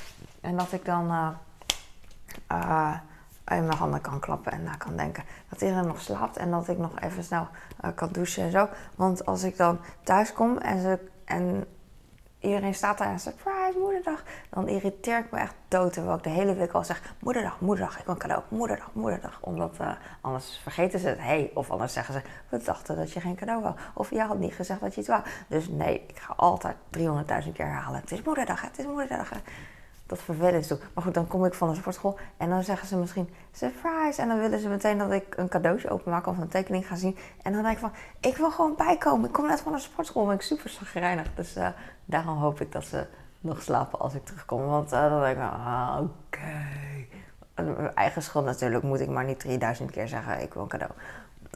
En 0.42 0.58
dat 0.58 0.72
ik 0.72 0.86
dan 0.86 1.12
uh, 1.12 1.30
uh, 2.51 2.98
in 3.56 3.66
mijn 3.66 3.77
handen 3.77 4.01
kan 4.01 4.20
klappen 4.20 4.51
en 4.51 4.63
na 4.63 4.75
kan 4.75 4.96
denken. 4.96 5.24
Dat 5.50 5.62
iedereen 5.62 5.88
nog 5.88 6.01
slaapt 6.01 6.38
en 6.38 6.51
dat 6.51 6.68
ik 6.68 6.77
nog 6.77 7.00
even 7.00 7.24
snel 7.24 7.48
uh, 7.86 7.92
kan 7.96 8.10
douchen 8.12 8.44
en 8.44 8.51
zo. 8.51 8.70
Want 8.96 9.25
als 9.25 9.44
ik 9.44 9.58
dan 9.58 9.80
thuis 10.04 10.34
kom 10.34 10.58
en, 10.58 10.82
ze, 10.82 11.00
en 11.25 11.66
iedereen 12.39 12.74
staat 12.74 12.98
daar 12.98 13.12
en 13.12 13.20
surprise, 13.20 13.77
moederdag. 13.80 14.24
Dan 14.50 14.68
irriteer 14.68 15.20
ik 15.20 15.32
me 15.32 15.39
echt 15.39 15.56
dood. 15.68 15.94
Terwijl 15.94 16.18
ik 16.18 16.24
de 16.24 16.30
hele 16.30 16.54
week 16.54 16.72
al 16.72 16.84
zeg, 16.84 17.16
moederdag, 17.20 17.60
moederdag, 17.60 18.00
ik 18.00 18.06
wil 18.06 18.13
een 18.13 18.20
cadeau, 18.20 18.44
moederdag, 18.48 18.89
moederdag. 18.94 19.38
Omdat 19.42 19.77
uh, 19.82 19.92
anders 20.22 20.60
vergeten 20.63 21.00
ze 21.00 21.08
het, 21.08 21.19
hey. 21.19 21.52
Of 21.54 21.71
anders 21.71 21.93
zeggen 21.93 22.13
ze, 22.13 22.21
we 22.50 22.63
dachten 22.63 22.95
dat 22.95 23.12
je 23.12 23.19
geen 23.19 23.36
cadeau 23.36 23.62
wou. 23.62 23.76
Of 23.93 24.10
je 24.10 24.21
had 24.21 24.39
niet 24.39 24.54
gezegd 24.54 24.82
dat 24.82 24.93
je 24.93 25.00
het 25.00 25.10
wou. 25.10 25.21
Dus 25.48 25.67
nee, 25.67 26.06
ik 26.08 26.19
ga 26.19 26.34
altijd 26.38 26.76
300.000 26.98 27.52
keer 27.54 27.65
herhalen. 27.65 28.00
Het 28.00 28.12
is 28.12 28.21
moederdag, 28.21 28.62
het 28.62 28.80
is 28.80 28.86
moederdag 28.86 29.32
dat 30.08 30.22
vervelend 30.22 30.67
toe. 30.67 30.80
Maar 30.93 31.04
goed, 31.04 31.13
dan 31.13 31.28
kom 31.28 31.46
ik 31.46 31.54
van 31.54 31.70
de 31.70 31.76
sportschool 31.76 32.17
en 32.38 32.50
dan 32.50 32.63
zeggen 32.63 32.88
ze 32.88 32.98
misschien 32.98 33.30
surprise. 33.52 34.22
En 34.22 34.28
dan 34.28 34.39
willen 34.39 34.60
ze 34.60 34.70
meteen 34.70 34.98
dat 34.98 35.12
ik 35.12 35.38
een 35.38 35.48
cadeautje 35.48 35.89
openmaak 35.89 36.28
of 36.28 36.38
een 36.38 36.48
tekening 36.48 36.88
ga 36.88 36.96
zien. 36.96 37.17
En 37.41 37.54
dan 37.54 37.62
denk 37.62 37.74
ik 37.74 37.82
van, 37.82 37.91
ik 38.20 38.38
wil 38.38 38.52
gewoon 38.52 38.76
bijkomen. 38.76 39.28
Ik 39.28 39.34
kom 39.34 39.48
net 39.48 39.62
van 39.62 39.72
de 39.72 39.80
sportschool 39.80 40.22
en 40.22 40.28
ben 40.28 40.38
ik 40.38 40.41
super 40.41 40.70
zagrijnig. 40.70 41.34
Dus 41.36 41.58
uh, 41.58 41.67
daarom 42.06 42.38
hoop 42.38 42.62
ik 42.62 42.72
dat 42.72 42.86
ze 42.86 43.06
nog 43.41 43.62
slapen 43.62 44.00
als 44.00 44.13
ik 44.13 44.26
terugkom. 44.26 44.65
Want 44.65 44.93
uh, 44.93 45.10
dan 45.10 45.22
denk 45.22 45.38
ik, 45.38 45.43
ah, 45.43 46.00
oké. 46.02 46.65
Mijn 47.56 47.96
eigen 47.96 48.22
schuld 48.22 48.46
natuurlijk 48.46 48.84
moet 48.84 49.00
ik 49.00 49.10
maar 49.10 49.26
niet 49.26 49.39
3000 49.39 49.91
keer 49.91 50.08
zeggen, 50.08 50.41
ik 50.41 50.54
wil 50.54 50.63
een 50.63 50.67
cadeau. 50.67 50.91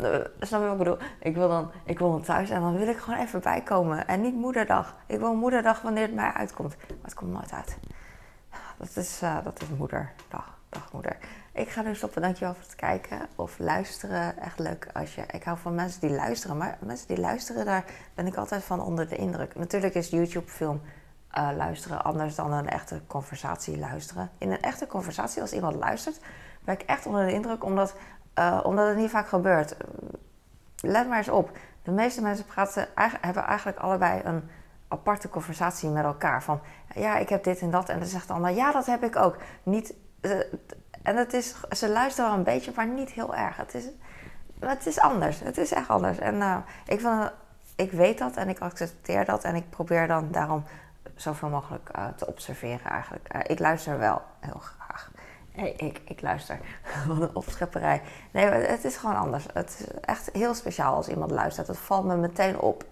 Uh, 0.01 0.07
snap 0.39 0.61
je 0.61 0.65
wat 0.65 0.71
ik 0.71 0.77
bedoel? 0.77 0.97
Ik 1.19 1.35
wil 1.35 1.47
dan, 1.47 1.71
ik 1.85 1.99
wil 1.99 2.11
dan 2.11 2.21
thuis 2.21 2.49
en 2.49 2.61
dan 2.61 2.77
wil 2.77 2.87
ik 2.87 2.97
gewoon 2.97 3.19
even 3.19 3.41
bijkomen. 3.41 4.07
En 4.07 4.21
niet 4.21 4.35
moederdag. 4.35 4.95
Ik 5.05 5.19
wil 5.19 5.35
moederdag 5.35 5.81
wanneer 5.81 6.03
het 6.03 6.13
mij 6.13 6.31
uitkomt. 6.31 6.75
Maar 6.77 6.97
het 7.01 7.13
komt 7.13 7.31
nooit 7.31 7.51
uit. 7.51 7.77
Dat 8.81 8.95
is, 8.95 9.21
uh, 9.23 9.43
dat 9.43 9.61
is 9.61 9.67
moederdag. 9.77 10.57
Dag 10.69 10.93
moeder. 10.93 11.17
Ik 11.53 11.69
ga 11.69 11.81
nu 11.81 11.95
stoppen. 11.95 12.21
Dankjewel 12.21 12.53
voor 12.53 12.63
het 12.63 12.75
kijken 12.75 13.19
of 13.35 13.59
luisteren. 13.59 14.37
Echt 14.37 14.59
leuk 14.59 14.87
als 14.93 15.15
je. 15.15 15.23
Ik 15.31 15.43
hou 15.43 15.57
van 15.57 15.75
mensen 15.75 16.01
die 16.01 16.09
luisteren. 16.09 16.57
Maar 16.57 16.77
mensen 16.79 17.07
die 17.07 17.19
luisteren, 17.19 17.65
daar 17.65 17.85
ben 18.13 18.27
ik 18.27 18.35
altijd 18.35 18.63
van 18.63 18.81
onder 18.81 19.07
de 19.07 19.15
indruk. 19.15 19.55
Natuurlijk 19.55 19.95
is 19.95 20.09
YouTube-film 20.09 20.81
uh, 21.37 21.49
luisteren 21.55 22.03
anders 22.03 22.35
dan 22.35 22.51
een 22.51 22.69
echte 22.69 23.01
conversatie 23.07 23.77
luisteren. 23.77 24.29
In 24.37 24.51
een 24.51 24.61
echte 24.61 24.87
conversatie, 24.87 25.41
als 25.41 25.53
iemand 25.53 25.75
luistert, 25.75 26.19
ben 26.63 26.73
ik 26.75 26.81
echt 26.81 27.05
onder 27.05 27.25
de 27.25 27.33
indruk, 27.33 27.63
omdat, 27.63 27.95
uh, 28.39 28.59
omdat 28.63 28.87
het 28.87 28.97
niet 28.97 29.09
vaak 29.09 29.27
gebeurt. 29.27 29.75
Let 30.75 31.07
maar 31.07 31.17
eens 31.17 31.29
op. 31.29 31.57
De 31.83 31.91
meeste 31.91 32.21
mensen 32.21 32.45
praten, 32.45 32.87
hebben 33.21 33.43
eigenlijk 33.43 33.77
allebei 33.77 34.21
een 34.23 34.49
aparte 34.91 35.29
conversatie 35.29 35.89
met 35.89 36.03
elkaar. 36.03 36.43
Van 36.43 36.59
ja, 36.95 37.17
ik 37.17 37.29
heb 37.29 37.43
dit 37.43 37.59
en 37.59 37.71
dat. 37.71 37.89
En 37.89 37.99
dan 37.99 38.07
zegt 38.07 38.27
de 38.27 38.33
ander, 38.33 38.51
ja, 38.51 38.71
dat 38.71 38.85
heb 38.85 39.03
ik 39.03 39.15
ook. 39.15 39.37
Niet, 39.63 39.93
uh, 40.21 40.39
en 41.03 41.15
het 41.15 41.33
is, 41.33 41.55
ze 41.69 41.89
luisteren 41.89 42.29
wel 42.29 42.39
een 42.39 42.45
beetje, 42.45 42.71
maar 42.75 42.87
niet 42.87 43.11
heel 43.11 43.35
erg. 43.35 43.57
Het 43.57 43.73
is, 43.73 43.85
het 44.59 44.85
is 44.85 44.99
anders. 44.99 45.39
Het 45.39 45.57
is 45.57 45.71
echt 45.71 45.87
anders. 45.87 46.17
En 46.17 46.35
uh, 46.35 46.57
ik, 46.85 46.99
vind, 46.99 47.31
ik 47.75 47.91
weet 47.91 48.17
dat 48.17 48.35
en 48.35 48.49
ik 48.49 48.59
accepteer 48.59 49.25
dat. 49.25 49.43
En 49.43 49.55
ik 49.55 49.69
probeer 49.69 50.07
dan 50.07 50.31
daarom 50.31 50.63
zoveel 51.15 51.49
mogelijk 51.49 51.89
uh, 51.95 52.07
te 52.15 52.27
observeren 52.27 52.91
eigenlijk. 52.91 53.33
ik 53.47 53.59
luister 53.59 53.99
wel 53.99 54.21
heel 54.39 54.59
graag. 54.59 55.11
Ik, 55.75 56.01
ik 56.05 56.21
luister. 56.21 56.59
Wat 57.07 57.21
een 57.21 57.35
opschepperij. 57.35 58.01
Nee, 58.31 58.45
het 58.45 58.83
is 58.83 58.97
gewoon 58.97 59.15
anders. 59.15 59.45
Het 59.53 59.77
is 59.79 59.99
echt 60.01 60.29
heel 60.33 60.53
speciaal 60.53 60.95
als 60.95 61.07
iemand 61.07 61.31
luistert. 61.31 61.67
Het 61.67 61.77
valt 61.77 62.05
me 62.05 62.15
meteen 62.15 62.59
op. 62.59 62.85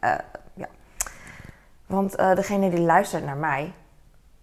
Want 1.90 2.20
uh, 2.20 2.36
degene 2.36 2.70
die 2.70 2.80
luistert 2.80 3.26
naar 3.26 3.38
mij 3.38 3.74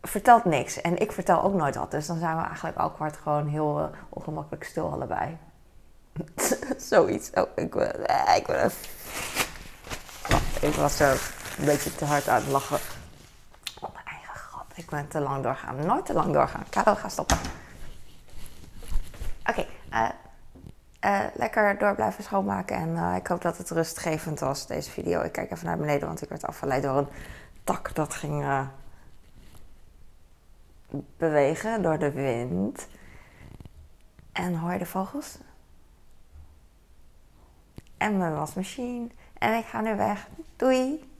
vertelt 0.02 0.44
niks. 0.44 0.80
En 0.80 0.98
ik 0.98 1.12
vertel 1.12 1.42
ook 1.42 1.54
nooit 1.54 1.76
wat. 1.76 1.90
Dus 1.90 2.06
dan 2.06 2.18
zijn 2.18 2.37
we 2.37 2.42
eigenlijk 2.42 2.94
kwart 2.94 3.16
gewoon 3.16 3.48
heel 3.48 3.80
uh, 3.80 3.87
ongemakkelijk 4.09 4.64
stil 4.64 4.92
allebei. 4.92 5.38
Zoiets. 6.76 7.30
Oh, 7.30 7.48
ik, 7.54 7.74
uh, 7.74 7.88
ik, 8.37 8.48
ik 10.61 10.74
was 10.74 10.96
zo 10.96 11.11
een 11.59 11.64
beetje 11.64 11.94
te 11.94 12.04
hard 12.04 12.28
aan 12.28 12.40
het 12.40 12.50
lachen. 12.50 12.78
Op 13.80 13.92
mijn 13.92 14.06
eigen 14.06 14.35
grap. 14.35 14.66
Ik 14.74 14.90
ben 14.90 15.09
te 15.09 15.20
lang 15.20 15.42
doorgaan. 15.42 15.87
Nooit 15.87 16.06
te 16.06 16.12
lang 16.12 16.32
doorgaan. 16.32 16.64
Karel, 16.70 16.96
ga 16.96 17.09
stoppen. 17.09 17.38
Oké. 19.46 19.66
Uh, 21.06 21.20
lekker 21.34 21.78
door 21.78 21.94
blijven 21.94 22.24
schoonmaken. 22.24 22.76
En 22.76 22.88
uh, 22.88 23.16
ik 23.16 23.26
hoop 23.26 23.42
dat 23.42 23.58
het 23.58 23.70
rustgevend 23.70 24.40
was, 24.40 24.66
deze 24.66 24.90
video. 24.90 25.20
Ik 25.20 25.32
kijk 25.32 25.50
even 25.50 25.66
naar 25.66 25.78
beneden, 25.78 26.06
want 26.06 26.22
ik 26.22 26.28
werd 26.28 26.46
afgeleid 26.46 26.82
door 26.82 26.96
een 26.96 27.08
tak 27.64 27.94
dat 27.94 28.14
ging 28.14 28.42
uh, 28.42 28.66
bewegen 31.16 31.82
door 31.82 31.98
de 31.98 32.12
wind. 32.12 32.86
En 34.32 34.54
hoor 34.54 34.72
je 34.72 34.78
de 34.78 34.86
vogels? 34.86 35.38
En 37.96 38.18
mijn 38.18 38.34
wasmachine. 38.34 39.08
En 39.38 39.54
ik 39.54 39.64
ga 39.64 39.80
nu 39.80 39.96
weg. 39.96 40.28
Doei! 40.56 41.15